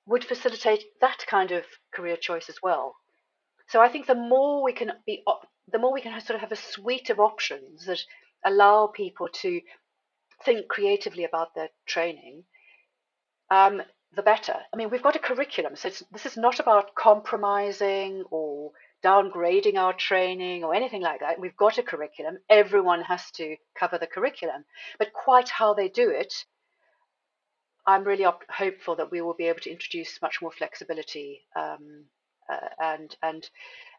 would 0.06 0.24
facilitate 0.24 0.84
that 1.02 1.18
kind 1.28 1.52
of 1.52 1.64
career 1.92 2.16
choice 2.16 2.48
as 2.48 2.56
well. 2.62 2.96
So 3.70 3.80
I 3.80 3.88
think 3.88 4.06
the 4.06 4.16
more 4.16 4.64
we 4.64 4.72
can 4.72 4.92
be, 5.06 5.22
the 5.70 5.78
more 5.78 5.92
we 5.92 6.00
can 6.00 6.20
sort 6.20 6.34
of 6.34 6.40
have 6.40 6.50
a 6.50 6.56
suite 6.56 7.08
of 7.08 7.20
options 7.20 7.86
that 7.86 8.00
allow 8.44 8.88
people 8.88 9.28
to 9.42 9.60
think 10.44 10.66
creatively 10.68 11.24
about 11.24 11.54
their 11.54 11.68
training 11.86 12.44
um, 13.48 13.80
the 14.16 14.22
better. 14.22 14.56
I 14.72 14.76
mean, 14.76 14.90
we've 14.90 15.02
got 15.02 15.14
a 15.14 15.20
curriculum, 15.20 15.76
so 15.76 15.88
this 16.10 16.26
is 16.26 16.36
not 16.36 16.58
about 16.58 16.96
compromising 16.96 18.24
or 18.30 18.72
downgrading 19.04 19.76
our 19.76 19.92
training 19.92 20.64
or 20.64 20.74
anything 20.74 21.02
like 21.02 21.20
that. 21.20 21.38
We've 21.38 21.56
got 21.56 21.78
a 21.78 21.84
curriculum. 21.84 22.38
Everyone 22.48 23.02
has 23.02 23.30
to 23.36 23.56
cover 23.78 23.98
the 23.98 24.08
curriculum, 24.08 24.64
but 24.98 25.12
quite 25.12 25.48
how 25.48 25.74
they 25.74 25.88
do 25.88 26.10
it, 26.10 26.34
I'm 27.86 28.02
really 28.02 28.24
op- 28.24 28.50
hopeful 28.50 28.96
that 28.96 29.12
we 29.12 29.20
will 29.20 29.34
be 29.34 29.46
able 29.46 29.60
to 29.60 29.70
introduce 29.70 30.20
much 30.20 30.42
more 30.42 30.50
flexibility 30.50 31.42
um, 31.54 32.06
uh, 32.50 32.68
and 32.80 33.16
and 33.22 33.50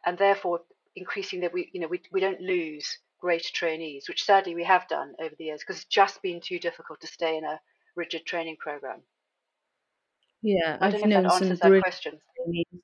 and 0.05 0.17
therefore 0.17 0.61
increasing 0.95 1.41
that 1.41 1.53
we 1.53 1.69
you 1.73 1.79
know 1.81 1.87
we, 1.87 2.01
we 2.11 2.19
don't 2.19 2.41
lose 2.41 2.99
great 3.19 3.43
trainees, 3.53 4.07
which 4.07 4.23
sadly 4.23 4.55
we 4.55 4.63
have 4.63 4.87
done 4.87 5.13
over 5.19 5.35
the 5.37 5.45
years 5.45 5.61
because 5.61 5.77
it's 5.77 5.85
just 5.85 6.21
been 6.21 6.41
too 6.41 6.59
difficult 6.59 6.99
to 7.01 7.07
stay 7.07 7.37
in 7.37 7.45
a 7.45 7.59
rigid 7.95 8.25
training 8.25 8.57
program. 8.59 9.03
Yeah, 10.41 10.77
I 10.81 10.87
I've 10.87 10.89
don't 10.89 11.01
know 11.01 11.07
if 11.07 11.13
that 11.13 11.25
some 11.29 11.29
answers 11.31 11.59
that 11.59 11.77
question. 11.79 12.19
trainees. 12.35 12.81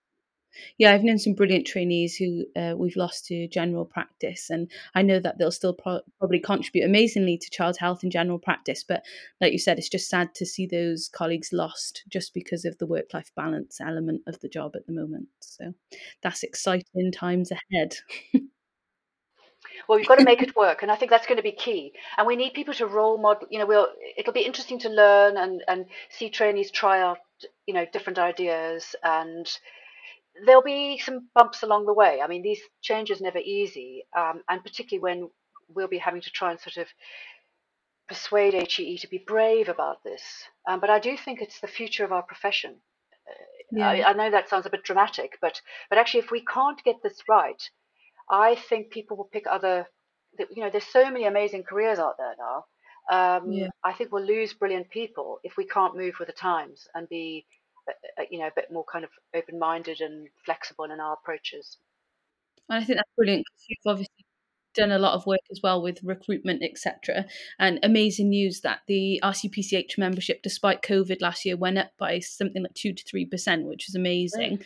Yeah, 0.77 0.93
I've 0.93 1.03
known 1.03 1.19
some 1.19 1.33
brilliant 1.33 1.67
trainees 1.67 2.15
who 2.15 2.45
uh, 2.55 2.75
we've 2.77 2.95
lost 2.95 3.25
to 3.27 3.47
general 3.47 3.85
practice, 3.85 4.49
and 4.49 4.69
I 4.95 5.01
know 5.01 5.19
that 5.19 5.37
they'll 5.37 5.51
still 5.51 5.73
pro- 5.73 6.01
probably 6.19 6.39
contribute 6.39 6.85
amazingly 6.85 7.37
to 7.37 7.49
child 7.49 7.77
health 7.77 8.03
and 8.03 8.11
general 8.11 8.39
practice. 8.39 8.83
But 8.83 9.03
like 9.41 9.51
you 9.51 9.59
said, 9.59 9.77
it's 9.77 9.89
just 9.89 10.09
sad 10.09 10.33
to 10.35 10.45
see 10.45 10.65
those 10.65 11.09
colleagues 11.09 11.53
lost 11.53 12.03
just 12.09 12.33
because 12.33 12.65
of 12.65 12.77
the 12.77 12.85
work 12.85 13.13
life 13.13 13.31
balance 13.35 13.79
element 13.81 14.21
of 14.27 14.39
the 14.39 14.49
job 14.49 14.75
at 14.75 14.85
the 14.85 14.93
moment. 14.93 15.27
So 15.39 15.73
that's 16.21 16.43
exciting 16.43 17.11
times 17.11 17.51
ahead. 17.51 17.95
well, 19.87 19.97
we've 19.97 20.07
got 20.07 20.19
to 20.19 20.25
make 20.25 20.41
it 20.41 20.55
work, 20.55 20.81
and 20.81 20.91
I 20.91 20.95
think 20.95 21.11
that's 21.11 21.27
going 21.27 21.37
to 21.37 21.43
be 21.43 21.51
key. 21.51 21.93
And 22.17 22.27
we 22.27 22.35
need 22.35 22.53
people 22.53 22.73
to 22.75 22.87
role 22.87 23.17
model. 23.17 23.47
You 23.49 23.59
know, 23.59 23.65
we'll 23.65 23.87
it'll 24.17 24.33
be 24.33 24.45
interesting 24.45 24.79
to 24.79 24.89
learn 24.89 25.37
and 25.37 25.63
and 25.67 25.85
see 26.09 26.29
trainees 26.29 26.71
try 26.71 27.01
out 27.01 27.19
you 27.65 27.73
know 27.73 27.85
different 27.91 28.19
ideas 28.19 28.95
and 29.03 29.47
there'll 30.45 30.61
be 30.61 30.97
some 30.97 31.29
bumps 31.33 31.63
along 31.63 31.85
the 31.85 31.93
way. 31.93 32.21
I 32.21 32.27
mean, 32.27 32.41
these 32.41 32.61
changes 32.81 33.21
never 33.21 33.39
easy, 33.39 34.05
um, 34.15 34.41
and 34.49 34.63
particularly 34.63 35.01
when 35.01 35.29
we'll 35.69 35.87
be 35.87 35.97
having 35.97 36.21
to 36.21 36.31
try 36.31 36.51
and 36.51 36.59
sort 36.59 36.77
of 36.77 36.87
persuade 38.07 38.53
HEE 38.53 38.97
to 38.99 39.07
be 39.07 39.23
brave 39.25 39.69
about 39.69 40.03
this. 40.03 40.21
Um, 40.67 40.79
but 40.79 40.89
I 40.89 40.99
do 40.99 41.17
think 41.17 41.41
it's 41.41 41.59
the 41.59 41.67
future 41.67 42.05
of 42.05 42.11
our 42.11 42.23
profession. 42.23 42.77
Yeah. 43.71 43.89
I, 43.89 44.09
I, 44.09 44.13
know 44.13 44.31
that 44.31 44.47
sounds 44.47 44.65
a 44.65 44.69
bit 44.69 44.83
dramatic, 44.83 45.37
but 45.41 45.61
but 45.89 45.99
actually, 45.99 46.21
if 46.21 46.31
we 46.31 46.45
can't 46.45 46.81
get 46.83 46.95
this 47.03 47.21
right, 47.27 47.61
I 48.29 48.55
think 48.55 48.91
people 48.91 49.17
will 49.17 49.29
pick 49.31 49.45
other. 49.49 49.85
You 50.39 50.63
know, 50.63 50.69
there's 50.69 50.85
so 50.85 51.09
many 51.09 51.25
amazing 51.25 51.63
careers 51.63 51.99
out 51.99 52.15
there 52.17 52.35
now. 52.37 52.65
Um, 53.09 53.51
yeah. 53.51 53.69
I 53.83 53.93
think 53.93 54.11
we'll 54.11 54.25
lose 54.25 54.53
brilliant 54.53 54.89
people 54.89 55.39
if 55.43 55.57
we 55.57 55.65
can't 55.65 55.95
move 55.95 56.15
with 56.19 56.27
the 56.27 56.33
times 56.33 56.87
and 56.93 57.07
be, 57.07 57.45
uh, 57.45 57.45
uh, 57.45 57.56
you 58.29 58.39
know, 58.39 58.47
a 58.47 58.53
bit 58.55 58.71
more 58.71 58.85
kind 58.91 59.05
of 59.05 59.11
open-minded 59.35 60.01
and 60.01 60.27
flexible 60.45 60.85
in 60.85 60.99
our 60.99 61.13
approaches. 61.13 61.77
And 62.69 62.81
I 62.81 62.85
think 62.85 62.97
that's 62.97 63.11
brilliant 63.15 63.45
because 63.45 63.65
you've 63.69 63.91
obviously 63.91 64.25
done 64.77 64.91
a 64.91 64.99
lot 64.99 65.15
of 65.15 65.25
work 65.25 65.41
as 65.51 65.59
well 65.63 65.81
with 65.81 66.03
recruitment, 66.03 66.63
etc. 66.63 67.25
And 67.59 67.79
amazing 67.83 68.29
news 68.29 68.61
that 68.61 68.81
the 68.87 69.19
RCPCH 69.23 69.97
membership, 69.97 70.41
despite 70.43 70.83
COVID 70.83 71.21
last 71.21 71.45
year, 71.45 71.57
went 71.57 71.79
up 71.79 71.91
by 71.97 72.19
something 72.19 72.63
like 72.63 72.73
two 72.75 72.93
to 72.93 73.03
three 73.03 73.25
percent, 73.25 73.65
which 73.65 73.89
is 73.89 73.95
amazing. 73.95 74.63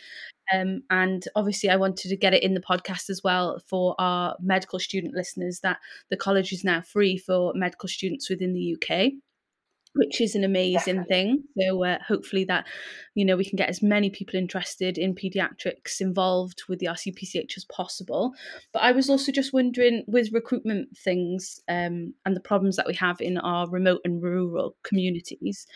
Um, 0.52 0.82
and 0.90 1.24
obviously, 1.34 1.70
I 1.70 1.76
wanted 1.76 2.10
to 2.10 2.16
get 2.16 2.34
it 2.34 2.42
in 2.42 2.54
the 2.54 2.60
podcast 2.60 3.08
as 3.08 3.22
well 3.24 3.60
for 3.66 3.94
our 3.98 4.36
medical 4.40 4.78
student 4.78 5.14
listeners 5.14 5.60
that 5.60 5.78
the 6.10 6.16
college 6.16 6.52
is 6.52 6.62
now 6.62 6.82
free 6.82 7.16
for 7.16 7.52
medical 7.54 7.88
students 7.88 8.28
within 8.28 8.52
the 8.52 8.76
UK 8.76 9.12
which 9.94 10.20
is 10.20 10.34
an 10.34 10.44
amazing 10.44 11.04
Definitely. 11.04 11.04
thing. 11.08 11.44
So 11.60 11.84
uh, 11.84 11.98
hopefully 12.06 12.44
that 12.44 12.66
you 13.14 13.24
know 13.24 13.36
we 13.36 13.44
can 13.44 13.56
get 13.56 13.68
as 13.68 13.82
many 13.82 14.10
people 14.10 14.36
interested 14.36 14.98
in 14.98 15.14
pediatrics 15.14 16.00
involved 16.00 16.62
with 16.68 16.78
the 16.78 16.86
RCPCH 16.86 17.56
as 17.56 17.64
possible. 17.66 18.32
But 18.72 18.82
I 18.82 18.92
was 18.92 19.10
also 19.10 19.32
just 19.32 19.52
wondering 19.52 20.04
with 20.06 20.32
recruitment 20.32 20.96
things 20.96 21.60
um, 21.68 22.14
and 22.24 22.34
the 22.34 22.40
problems 22.40 22.76
that 22.76 22.86
we 22.86 22.94
have 22.94 23.20
in 23.20 23.38
our 23.38 23.68
remote 23.68 24.00
and 24.04 24.22
rural 24.22 24.76
communities. 24.82 25.66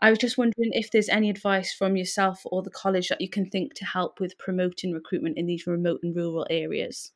I 0.00 0.10
was 0.10 0.18
just 0.18 0.36
wondering 0.36 0.72
if 0.72 0.90
there's 0.90 1.08
any 1.08 1.30
advice 1.30 1.72
from 1.72 1.96
yourself 1.96 2.42
or 2.44 2.62
the 2.62 2.70
college 2.70 3.08
that 3.08 3.20
you 3.20 3.30
can 3.30 3.48
think 3.48 3.74
to 3.74 3.84
help 3.86 4.20
with 4.20 4.36
promoting 4.36 4.92
recruitment 4.92 5.38
in 5.38 5.46
these 5.46 5.66
remote 5.66 6.00
and 6.02 6.14
rural 6.14 6.46
areas. 6.50 7.12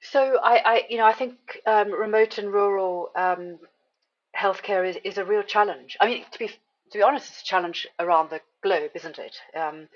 So 0.00 0.38
I, 0.42 0.62
I 0.64 0.86
you 0.88 0.96
know, 0.96 1.06
I 1.06 1.12
think 1.12 1.60
um, 1.66 1.92
remote 1.92 2.38
and 2.38 2.52
rural 2.52 3.10
um, 3.16 3.58
healthcare 4.38 4.88
is, 4.88 4.96
is 5.04 5.18
a 5.18 5.24
real 5.24 5.42
challenge. 5.42 5.96
I 6.00 6.06
mean, 6.06 6.24
to 6.30 6.38
be 6.38 6.50
to 6.90 6.98
be 6.98 7.02
honest, 7.02 7.28
it's 7.28 7.42
a 7.42 7.44
challenge 7.44 7.86
around 7.98 8.30
the 8.30 8.40
globe, 8.62 8.92
isn't 8.94 9.18
it? 9.18 9.36
Um, 9.54 9.88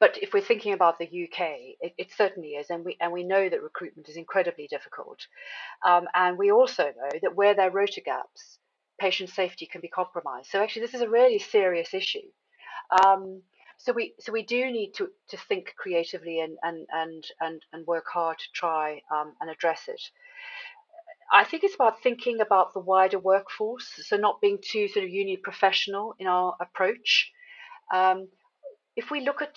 but 0.00 0.18
if 0.20 0.32
we're 0.32 0.40
thinking 0.40 0.72
about 0.72 0.98
the 0.98 1.04
UK, 1.04 1.76
it, 1.80 1.94
it, 1.96 2.08
certainly 2.16 2.50
is, 2.50 2.70
and 2.70 2.84
we 2.84 2.96
and 3.00 3.12
we 3.12 3.22
know 3.22 3.48
that 3.48 3.62
recruitment 3.62 4.08
is 4.08 4.16
incredibly 4.16 4.66
difficult, 4.66 5.18
um, 5.86 6.06
and 6.14 6.38
we 6.38 6.50
also 6.50 6.84
know 6.84 7.18
that 7.22 7.36
where 7.36 7.54
there 7.54 7.68
are 7.68 7.72
rota 7.72 8.00
gaps, 8.00 8.58
patient 8.98 9.30
safety 9.30 9.66
can 9.66 9.80
be 9.80 9.88
compromised. 9.88 10.50
So 10.50 10.60
actually, 10.60 10.82
this 10.82 10.94
is 10.94 11.02
a 11.02 11.08
really 11.08 11.38
serious 11.38 11.94
issue. 11.94 12.28
Um, 13.04 13.42
so 13.78 13.92
we 13.92 14.14
so 14.18 14.32
we 14.32 14.42
do 14.42 14.70
need 14.70 14.92
to, 14.96 15.08
to 15.28 15.36
think 15.36 15.74
creatively 15.78 16.40
and 16.40 16.58
and 16.62 16.86
and 16.92 17.24
and, 17.40 17.62
and 17.72 17.86
work 17.86 18.06
hard 18.12 18.38
to 18.38 18.52
try 18.52 19.02
um, 19.10 19.34
and 19.40 19.50
address 19.50 19.88
it. 19.88 20.02
I 21.32 21.44
think 21.44 21.64
it's 21.64 21.74
about 21.74 22.02
thinking 22.02 22.40
about 22.40 22.74
the 22.74 22.80
wider 22.80 23.18
workforce, 23.18 23.88
so 24.02 24.16
not 24.16 24.40
being 24.40 24.58
too 24.60 24.88
sort 24.88 25.04
of 25.04 25.10
uni 25.10 25.36
professional 25.36 26.14
in 26.18 26.26
our 26.26 26.56
approach. 26.60 27.30
Um, 27.92 28.28
if 28.96 29.10
we 29.10 29.20
look 29.20 29.40
at 29.40 29.56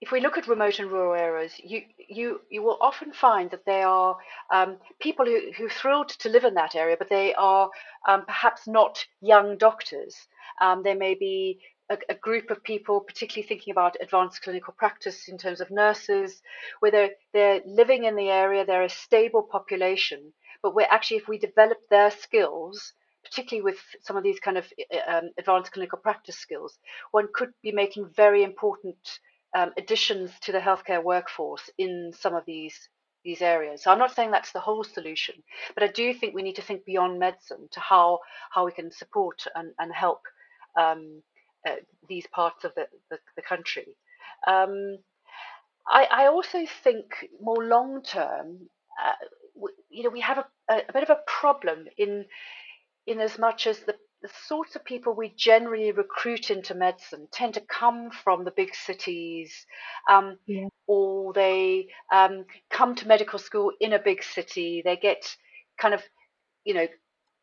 if 0.00 0.12
we 0.12 0.20
look 0.20 0.36
at 0.36 0.46
remote 0.46 0.78
and 0.78 0.90
rural 0.90 1.14
areas, 1.14 1.52
you 1.58 1.82
you 2.08 2.40
you 2.50 2.62
will 2.62 2.78
often 2.80 3.12
find 3.12 3.50
that 3.50 3.64
there 3.66 3.86
are 3.86 4.16
um, 4.52 4.78
people 5.00 5.26
who 5.26 5.52
who 5.56 5.66
are 5.66 5.70
thrilled 5.70 6.08
to 6.08 6.28
live 6.28 6.44
in 6.44 6.54
that 6.54 6.74
area, 6.74 6.96
but 6.98 7.08
they 7.08 7.34
are 7.34 7.70
um, 8.08 8.24
perhaps 8.26 8.66
not 8.66 9.04
young 9.20 9.58
doctors. 9.58 10.14
Um, 10.60 10.82
there 10.82 10.96
may 10.96 11.14
be 11.14 11.60
a, 11.90 11.98
a, 12.08 12.14
group 12.14 12.50
of 12.50 12.62
people, 12.62 13.00
particularly 13.00 13.46
thinking 13.46 13.70
about 13.72 13.96
advanced 14.00 14.42
clinical 14.42 14.74
practice 14.76 15.28
in 15.28 15.38
terms 15.38 15.60
of 15.60 15.70
nurses, 15.70 16.42
where 16.80 16.90
they're, 16.90 17.10
they're 17.32 17.60
living 17.66 18.04
in 18.04 18.16
the 18.16 18.30
area, 18.30 18.64
they're 18.64 18.82
a 18.82 18.88
stable 18.88 19.42
population, 19.42 20.32
but 20.66 20.74
we're 20.74 20.88
actually, 20.90 21.18
if 21.18 21.28
we 21.28 21.38
develop 21.38 21.78
their 21.90 22.10
skills, 22.10 22.92
particularly 23.22 23.62
with 23.62 23.78
some 24.02 24.16
of 24.16 24.24
these 24.24 24.40
kind 24.40 24.58
of 24.58 24.66
um, 25.06 25.30
advanced 25.38 25.70
clinical 25.70 25.96
practice 25.96 26.36
skills, 26.36 26.76
one 27.12 27.28
could 27.32 27.50
be 27.62 27.70
making 27.70 28.10
very 28.16 28.42
important 28.42 28.96
um, 29.56 29.70
additions 29.78 30.32
to 30.40 30.50
the 30.50 30.58
healthcare 30.58 31.00
workforce 31.00 31.70
in 31.78 32.10
some 32.18 32.34
of 32.34 32.44
these 32.46 32.88
these 33.24 33.42
areas. 33.42 33.84
So 33.84 33.92
I'm 33.92 33.98
not 34.00 34.12
saying 34.12 34.32
that's 34.32 34.50
the 34.50 34.58
whole 34.58 34.82
solution, 34.82 35.36
but 35.74 35.84
I 35.84 35.86
do 35.86 36.12
think 36.12 36.34
we 36.34 36.42
need 36.42 36.56
to 36.56 36.62
think 36.62 36.84
beyond 36.84 37.20
medicine 37.20 37.68
to 37.70 37.78
how 37.78 38.18
how 38.50 38.66
we 38.66 38.72
can 38.72 38.90
support 38.90 39.46
and, 39.54 39.70
and 39.78 39.92
help 39.94 40.22
um, 40.76 41.22
uh, 41.64 41.76
these 42.08 42.26
parts 42.32 42.64
of 42.64 42.74
the, 42.74 42.88
the, 43.08 43.18
the 43.36 43.42
country. 43.42 43.86
Um, 44.48 44.98
I, 45.86 46.08
I, 46.10 46.26
also 46.26 46.66
think 46.82 47.06
more 47.40 47.62
long 47.64 48.02
term, 48.02 48.68
uh, 49.00 49.12
you 49.90 50.02
know, 50.02 50.10
we 50.10 50.20
have 50.20 50.38
a, 50.38 50.44
a, 50.88 50.92
bit 50.92 51.02
of 51.02 51.10
a 51.10 51.20
problem 51.26 51.86
in 51.96 52.24
in 53.06 53.20
as 53.20 53.38
much 53.38 53.66
as 53.66 53.78
the, 53.80 53.94
the 54.22 54.28
sorts 54.46 54.74
of 54.74 54.84
people 54.84 55.14
we 55.14 55.32
generally 55.36 55.92
recruit 55.92 56.50
into 56.50 56.74
medicine 56.74 57.28
tend 57.32 57.54
to 57.54 57.60
come 57.60 58.10
from 58.10 58.44
the 58.44 58.50
big 58.50 58.74
cities, 58.74 59.66
um, 60.10 60.38
yeah. 60.46 60.66
or 60.86 61.32
they 61.32 61.86
um, 62.12 62.44
come 62.70 62.94
to 62.96 63.06
medical 63.06 63.38
school 63.38 63.72
in 63.80 63.92
a 63.92 63.98
big 63.98 64.22
city. 64.22 64.82
They 64.84 64.96
get 64.96 65.36
kind 65.78 65.94
of, 65.94 66.02
you 66.64 66.74
know, 66.74 66.86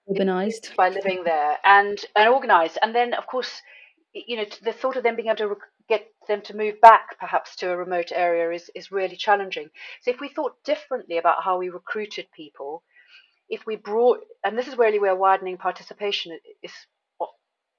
organized 0.06 0.72
by 0.76 0.90
living 0.90 1.24
there 1.24 1.58
and 1.64 1.98
and 2.16 2.30
organized, 2.30 2.78
and 2.82 2.94
then 2.94 3.14
of 3.14 3.28
course, 3.28 3.62
you 4.14 4.38
know, 4.38 4.46
the 4.64 4.74
thought 4.74 4.98
of 4.98 5.04
them 5.04 5.16
being 5.16 5.30
able 5.30 5.38
to 5.38 5.56
get 5.90 6.08
them 6.28 6.42
to 6.42 6.56
move 6.56 6.80
back 6.82 7.20
perhaps 7.20 7.56
to 7.58 7.70
a 7.70 7.78
remote 7.78 8.12
area 8.14 8.52
is, 8.52 8.70
is 8.76 8.92
really 8.92 9.16
challenging. 9.16 9.70
So 10.02 10.12
if 10.12 10.20
we 10.20 10.30
thought 10.30 10.64
differently 10.64 11.18
about 11.18 11.44
how 11.44 11.58
we 11.58 11.70
recruited 11.70 12.28
people, 12.36 12.84
if 13.50 13.66
we 13.66 13.76
brought, 13.76 14.20
and 14.44 14.58
this 14.58 14.68
is 14.68 14.78
really 14.78 15.00
where 15.00 15.16
widening 15.16 15.58
participation 15.58 16.38
is 16.62 16.72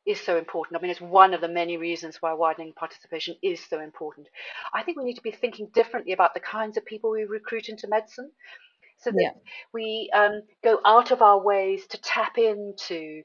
is 0.06 0.20
so 0.20 0.36
important. 0.36 0.76
I 0.76 0.82
mean, 0.82 0.90
it's 0.90 1.00
one 1.00 1.32
of 1.32 1.40
the 1.40 1.48
many 1.48 1.78
reasons 1.78 2.18
why 2.20 2.34
widening 2.34 2.74
participation 2.74 3.36
is 3.42 3.64
so 3.64 3.80
important. 3.80 4.28
I 4.74 4.82
think 4.82 4.98
we 4.98 5.04
need 5.04 5.16
to 5.16 5.22
be 5.22 5.30
thinking 5.30 5.68
differently 5.72 6.12
about 6.12 6.34
the 6.34 6.40
kinds 6.40 6.76
of 6.76 6.84
people 6.84 7.10
we 7.10 7.24
recruit 7.24 7.70
into 7.70 7.88
medicine, 7.88 8.30
so 8.98 9.10
that 9.10 9.20
yeah. 9.20 9.30
we 9.72 10.10
um, 10.14 10.42
go 10.62 10.78
out 10.84 11.10
of 11.10 11.22
our 11.22 11.40
ways 11.40 11.86
to 11.88 12.00
tap 12.00 12.36
into 12.36 13.22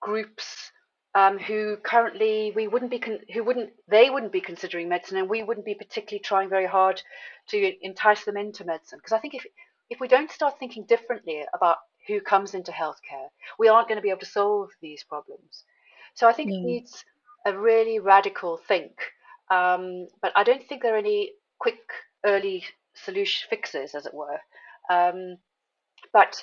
groups 0.00 0.72
um, 1.16 1.38
who 1.38 1.78
currently 1.78 2.52
we 2.54 2.68
wouldn't 2.68 2.90
be 2.90 2.98
con- 2.98 3.24
who 3.32 3.42
wouldn't 3.42 3.70
they 3.88 4.10
wouldn't 4.10 4.32
be 4.32 4.40
considering 4.40 4.88
medicine 4.88 5.16
and 5.16 5.30
we 5.30 5.42
wouldn't 5.42 5.66
be 5.66 5.74
particularly 5.74 6.22
trying 6.22 6.48
very 6.50 6.66
hard 6.66 7.02
to 7.48 7.72
entice 7.80 8.24
them 8.24 8.36
into 8.36 8.64
medicine. 8.64 8.98
Because 8.98 9.12
I 9.12 9.18
think 9.18 9.34
if 9.34 9.46
if 9.88 9.98
we 9.98 10.08
don't 10.08 10.30
start 10.30 10.58
thinking 10.58 10.84
differently 10.84 11.42
about 11.54 11.78
who 12.06 12.20
comes 12.20 12.54
into 12.54 12.70
healthcare 12.70 13.28
we 13.58 13.68
aren't 13.68 13.88
going 13.88 13.96
to 13.96 14.02
be 14.02 14.10
able 14.10 14.20
to 14.20 14.26
solve 14.26 14.68
these 14.80 15.02
problems. 15.04 15.64
So 16.14 16.28
I 16.28 16.32
think 16.32 16.50
it 16.52 16.60
needs 16.60 17.04
a 17.46 17.56
really 17.56 17.98
radical 17.98 18.58
think 18.68 18.92
um, 19.50 20.08
but 20.20 20.32
I 20.34 20.44
don't 20.44 20.66
think 20.66 20.82
there 20.82 20.94
are 20.94 20.98
any 20.98 21.32
quick 21.58 21.78
early 22.24 22.64
solution 22.94 23.46
fixes 23.48 23.94
as 23.94 24.06
it 24.06 24.14
were. 24.14 24.40
Um, 24.90 25.38
but 26.12 26.42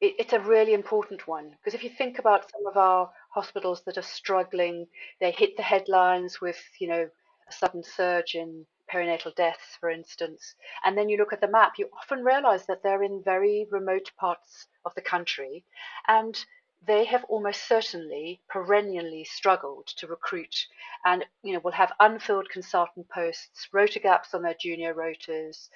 it, 0.00 0.14
it's 0.18 0.32
a 0.32 0.40
really 0.40 0.74
important 0.74 1.26
one 1.26 1.50
because 1.50 1.74
if 1.74 1.84
you 1.84 1.90
think 1.90 2.18
about 2.18 2.50
some 2.50 2.66
of 2.66 2.76
our 2.76 3.10
hospitals 3.30 3.82
that 3.86 3.98
are 3.98 4.02
struggling, 4.02 4.86
they 5.20 5.30
hit 5.30 5.56
the 5.56 5.62
headlines 5.62 6.40
with, 6.40 6.60
you 6.80 6.88
know, 6.88 7.08
a 7.48 7.52
sudden 7.52 7.82
surge 7.82 8.34
in 8.34 8.66
perinatal 8.92 9.34
deaths, 9.34 9.76
for 9.80 9.90
instance. 9.90 10.54
And 10.84 10.96
then 10.96 11.08
you 11.08 11.18
look 11.18 11.32
at 11.32 11.40
the 11.40 11.48
map, 11.48 11.74
you 11.78 11.88
often 11.96 12.24
realize 12.24 12.66
that 12.66 12.82
they're 12.82 13.02
in 13.02 13.22
very 13.22 13.66
remote 13.70 14.10
parts 14.18 14.66
of 14.84 14.94
the 14.94 15.02
country 15.02 15.64
and 16.06 16.38
they 16.86 17.04
have 17.04 17.24
almost 17.24 17.66
certainly 17.66 18.40
perennially 18.48 19.24
struggled 19.24 19.86
to 19.88 20.06
recruit 20.06 20.66
and 21.04 21.24
you 21.42 21.52
know 21.52 21.58
will 21.58 21.72
have 21.72 21.92
unfilled 21.98 22.48
consultant 22.50 23.08
posts 23.08 23.68
rota 23.72 23.98
gaps 23.98 24.32
on 24.32 24.42
their 24.42 24.54
junior 24.54 24.94
rotas 24.94 25.68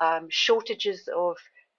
um, 0.00 0.28
shortages 0.30 1.08
of 1.08 1.36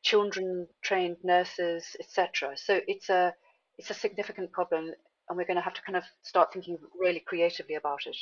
children 0.08 0.68
trained 0.82 1.18
nurses, 1.24 1.84
etc. 2.00 2.56
So 2.56 2.80
it's 2.88 3.10
a 3.10 3.34
it's 3.78 3.90
a 3.90 3.94
significant 3.94 4.52
problem, 4.52 4.86
and 5.30 5.38
we're 5.38 5.46
going 5.46 5.58
to 5.58 5.62
have 5.62 5.74
to 5.74 5.82
kind 5.82 5.98
of 5.98 6.04
start 6.24 6.54
thinking 6.54 6.78
really 7.00 7.22
creatively 7.26 7.76
about 7.76 8.00
it. 8.06 8.16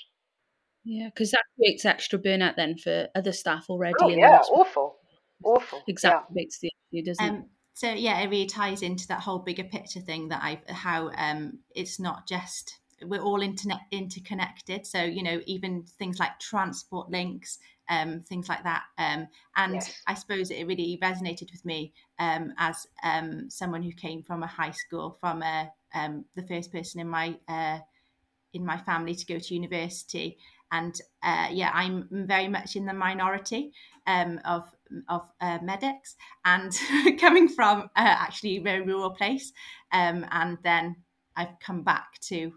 Yeah, 0.83 1.09
because 1.13 1.31
that 1.31 1.43
creates 1.55 1.85
extra 1.85 2.19
burnout 2.19 2.55
then 2.55 2.77
for 2.77 3.07
other 3.15 3.31
staff 3.31 3.65
already. 3.69 3.95
Oh 4.01 4.09
yeah, 4.09 4.39
awful. 4.49 4.97
awful. 5.43 5.81
exacerbates 5.89 6.57
yeah. 6.61 6.69
the 6.69 6.71
issue, 6.91 7.05
doesn't 7.05 7.29
um, 7.29 7.35
it? 7.35 7.45
So 7.75 7.91
yeah, 7.91 8.19
it 8.21 8.29
really 8.29 8.47
ties 8.47 8.81
into 8.81 9.07
that 9.07 9.21
whole 9.21 9.39
bigger 9.39 9.65
picture 9.65 9.99
thing 9.99 10.29
that 10.29 10.41
I 10.41 10.61
how 10.71 11.11
um, 11.17 11.59
it's 11.75 11.99
not 11.99 12.27
just 12.27 12.79
we're 13.03 13.21
all 13.21 13.41
internet 13.41 13.79
interconnected. 13.91 14.85
So 14.85 15.03
you 15.03 15.23
know, 15.23 15.41
even 15.45 15.83
things 15.83 16.19
like 16.19 16.39
transport 16.39 17.09
links, 17.09 17.59
um, 17.89 18.21
things 18.21 18.49
like 18.49 18.63
that. 18.63 18.83
Um, 18.97 19.27
and 19.55 19.75
Yes. 19.75 20.01
I 20.07 20.13
suppose 20.13 20.51
it 20.51 20.65
really 20.65 20.99
resonated 21.01 21.51
with 21.51 21.65
me 21.65 21.93
um, 22.19 22.53
as 22.57 22.87
um, 23.03 23.49
someone 23.49 23.83
who 23.83 23.91
came 23.91 24.23
from 24.23 24.43
a 24.43 24.47
high 24.47 24.71
school, 24.71 25.17
from 25.19 25.43
a, 25.43 25.71
um, 25.93 26.25
the 26.35 26.43
first 26.43 26.71
person 26.71 27.01
in 27.01 27.09
my 27.09 27.37
uh, 27.47 27.79
in 28.53 28.65
my 28.65 28.77
family 28.77 29.13
to 29.13 29.25
go 29.25 29.37
to 29.37 29.53
university. 29.53 30.37
And 30.71 30.99
uh, 31.21 31.49
yeah, 31.51 31.71
I'm 31.73 32.07
very 32.11 32.47
much 32.47 32.75
in 32.75 32.85
the 32.85 32.93
minority 32.93 33.71
um, 34.07 34.39
of 34.45 34.63
of 35.07 35.29
uh, 35.41 35.59
medics, 35.61 36.15
and 36.43 36.71
coming 37.19 37.47
from 37.47 37.83
uh, 37.83 37.87
actually 37.95 38.57
a 38.57 38.61
very 38.61 38.81
rural 38.81 39.11
place, 39.11 39.51
um, 39.91 40.25
and 40.31 40.57
then 40.63 40.95
I've 41.35 41.59
come 41.59 41.83
back 41.83 42.19
to 42.29 42.53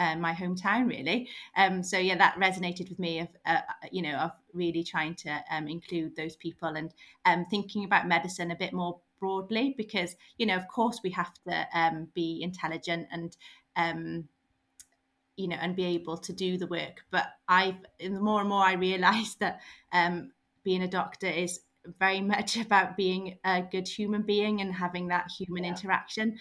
uh, 0.00 0.16
my 0.16 0.32
hometown 0.32 0.88
really. 0.88 1.28
Um, 1.56 1.82
so 1.82 1.98
yeah, 1.98 2.16
that 2.16 2.34
resonated 2.36 2.88
with 2.88 2.98
me 2.98 3.20
of 3.20 3.28
uh, 3.44 3.60
you 3.92 4.02
know 4.02 4.16
of 4.16 4.32
really 4.52 4.82
trying 4.82 5.14
to 5.16 5.44
um, 5.50 5.68
include 5.68 6.16
those 6.16 6.36
people 6.36 6.68
and 6.68 6.92
um, 7.26 7.46
thinking 7.50 7.84
about 7.84 8.08
medicine 8.08 8.50
a 8.50 8.56
bit 8.56 8.72
more 8.72 9.00
broadly 9.20 9.74
because 9.76 10.16
you 10.38 10.46
know 10.46 10.56
of 10.56 10.66
course 10.68 11.00
we 11.04 11.10
have 11.10 11.34
to 11.46 11.66
um, 11.74 12.08
be 12.14 12.40
intelligent 12.42 13.06
and 13.12 13.36
um, 13.76 14.28
you 15.36 15.48
know 15.48 15.56
and 15.60 15.76
be 15.76 15.84
able 15.84 16.16
to 16.16 16.32
do 16.32 16.58
the 16.58 16.66
work 16.66 17.04
but 17.10 17.26
i've 17.48 17.76
the 17.98 18.10
more 18.10 18.40
and 18.40 18.48
more 18.48 18.62
i 18.64 18.72
realize 18.74 19.34
that 19.40 19.60
um, 19.92 20.32
being 20.64 20.82
a 20.82 20.88
doctor 20.88 21.26
is 21.26 21.60
very 21.98 22.20
much 22.34 22.56
about 22.56 22.96
being 22.96 23.38
a 23.44 23.62
good 23.62 23.88
human 23.88 24.22
being 24.22 24.60
and 24.60 24.74
having 24.74 25.08
that 25.08 25.30
human 25.30 25.64
Yeah. 25.64 25.70
interaction 25.70 26.38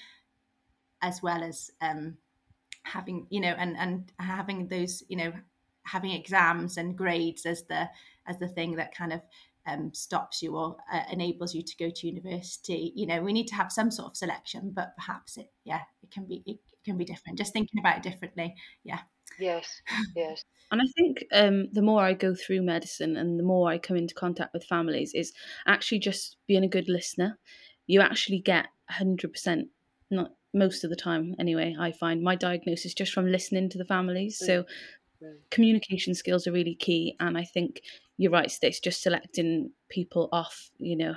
as 1.02 1.22
well 1.22 1.43
as 1.43 1.72
um, 1.82 2.17
having 2.84 3.28
you 3.30 3.39
know 3.39 3.56
and 3.58 3.78
and 3.78 4.12
having 4.20 4.68
those 4.68 5.04
you 5.08 5.18
know 5.18 5.32
having 5.84 6.12
exams 6.12 6.78
and 6.78 6.98
grades 6.98 7.46
as 7.46 7.63
the 7.63 7.89
as 8.28 8.38
the 8.39 8.48
thing 8.48 8.76
that 8.76 8.96
kind 8.96 9.13
of 9.13 9.22
um, 9.68 9.92
stops 9.94 10.42
you 10.42 10.56
or 10.56 10.78
uh, 10.92 11.04
enables 11.12 11.54
you 11.54 11.62
to 11.62 11.78
go 11.78 11.89
to 11.89 12.08
university 12.08 12.92
you 12.96 13.06
know 13.06 13.22
we 13.22 13.34
need 13.34 13.48
to 13.48 13.56
have 13.56 13.72
some 13.72 13.92
sort 13.92 14.08
of 14.08 14.18
selection 14.18 14.72
but 14.74 14.96
perhaps 14.96 15.38
it 15.38 15.52
yeah 15.63 15.82
it 16.02 16.10
can 16.10 16.26
be 16.26 16.42
it, 16.46 16.58
can 16.86 16.98
be 16.98 17.06
different 17.06 17.38
just 17.38 17.54
thinking 17.54 17.80
about 17.80 17.98
it 17.98 18.04
differently 18.04 18.56
yeah 18.84 19.00
Yes, 19.38 19.82
yes. 20.15 20.44
And 20.72 20.82
I 20.82 20.86
think 20.96 21.26
um, 21.34 21.68
the 21.72 21.82
more 21.82 22.04
I 22.04 22.13
go 22.13 22.36
through 22.36 22.62
medicine 22.62 23.18
and 23.18 23.39
the 23.39 23.44
more 23.44 23.70
I 23.70 23.78
come 23.78 23.98
into 23.98 24.13
contact 24.13 24.54
with 24.54 24.65
families, 24.65 25.13
is 25.13 25.34
actually 25.68 26.00
just 26.00 26.38
being 26.48 26.63
a 26.63 26.70
good 26.70 26.88
listener. 26.88 27.39
You 27.88 28.02
actually 28.02 28.39
get 28.39 28.68
100%, 28.92 29.63
not 30.12 30.32
most 30.53 30.83
of 30.83 30.89
the 30.89 30.95
time 30.95 31.35
anyway, 31.39 31.75
I 31.79 31.91
find 31.91 32.21
my 32.21 32.35
diagnosis 32.35 32.93
just 32.93 33.13
from 33.13 33.31
listening 33.31 33.69
to 33.69 33.77
the 33.77 33.85
families. 33.85 34.38
So 34.38 34.65
Mm. 35.21 35.35
communication 35.51 36.13
skills 36.13 36.47
are 36.47 36.51
really 36.51 36.75
key. 36.75 37.15
And 37.19 37.38
I 37.38 37.43
think 37.43 37.81
you're 38.17 38.31
right, 38.31 38.49
Stace, 38.49 38.79
just 38.79 39.01
selecting 39.01 39.71
people 39.89 40.29
off, 40.31 40.69
you 40.77 40.95
know, 40.95 41.15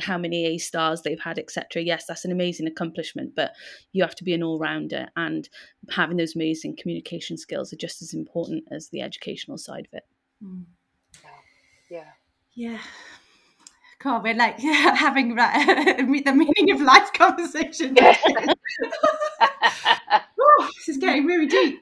how 0.00 0.18
many 0.18 0.46
A 0.46 0.58
stars 0.58 1.02
they've 1.02 1.20
had, 1.20 1.38
etc. 1.38 1.82
Yes, 1.82 2.06
that's 2.06 2.24
an 2.24 2.32
amazing 2.32 2.66
accomplishment, 2.66 3.34
but 3.34 3.52
you 3.92 4.02
have 4.02 4.14
to 4.16 4.24
be 4.24 4.34
an 4.34 4.42
all 4.42 4.58
rounder. 4.58 5.08
And 5.16 5.48
having 5.90 6.16
those 6.16 6.36
amazing 6.36 6.76
communication 6.76 7.36
skills 7.36 7.72
are 7.72 7.76
just 7.76 8.02
as 8.02 8.14
important 8.14 8.64
as 8.70 8.88
the 8.88 9.02
educational 9.02 9.58
side 9.58 9.88
of 9.92 9.94
it. 9.94 10.04
Mm. 10.44 10.64
Yeah. 11.90 12.12
yeah 12.54 12.78
God, 14.02 14.24
we're 14.24 14.34
like 14.34 14.58
having 14.60 15.36
like, 15.36 15.66
the 15.98 16.32
meaning 16.32 16.70
of 16.72 16.80
life 16.80 17.12
conversation. 17.14 17.94
Yes. 17.96 18.18
Oh, 20.40 20.68
this 20.76 20.88
is 20.88 20.96
getting 20.96 21.26
really 21.26 21.46
deep. 21.46 21.80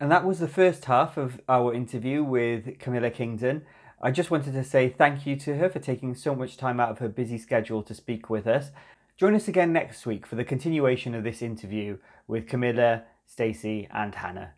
And 0.00 0.10
that 0.10 0.24
was 0.24 0.40
the 0.40 0.48
first 0.48 0.86
half 0.86 1.16
of 1.16 1.40
our 1.48 1.72
interview 1.72 2.24
with 2.24 2.78
Camilla 2.78 3.10
Kingdon. 3.10 3.64
I 4.02 4.10
just 4.10 4.30
wanted 4.30 4.54
to 4.54 4.64
say 4.64 4.88
thank 4.88 5.26
you 5.26 5.36
to 5.36 5.56
her 5.56 5.68
for 5.68 5.78
taking 5.78 6.14
so 6.14 6.34
much 6.34 6.56
time 6.56 6.80
out 6.80 6.90
of 6.90 6.98
her 6.98 7.08
busy 7.08 7.38
schedule 7.38 7.82
to 7.84 7.94
speak 7.94 8.30
with 8.30 8.46
us. 8.46 8.70
Join 9.16 9.34
us 9.34 9.46
again 9.46 9.72
next 9.72 10.06
week 10.06 10.26
for 10.26 10.36
the 10.36 10.44
continuation 10.44 11.14
of 11.14 11.22
this 11.22 11.42
interview 11.42 11.98
with 12.26 12.48
Camilla, 12.48 13.04
Stacey, 13.26 13.86
and 13.92 14.14
Hannah. 14.14 14.54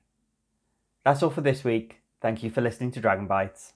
That's 1.04 1.22
all 1.22 1.30
for 1.30 1.40
this 1.40 1.64
week. 1.64 2.01
Thank 2.22 2.44
you 2.44 2.50
for 2.50 2.61
listening 2.61 2.92
to 2.92 3.00
Dragon 3.00 3.26
Bites. 3.26 3.72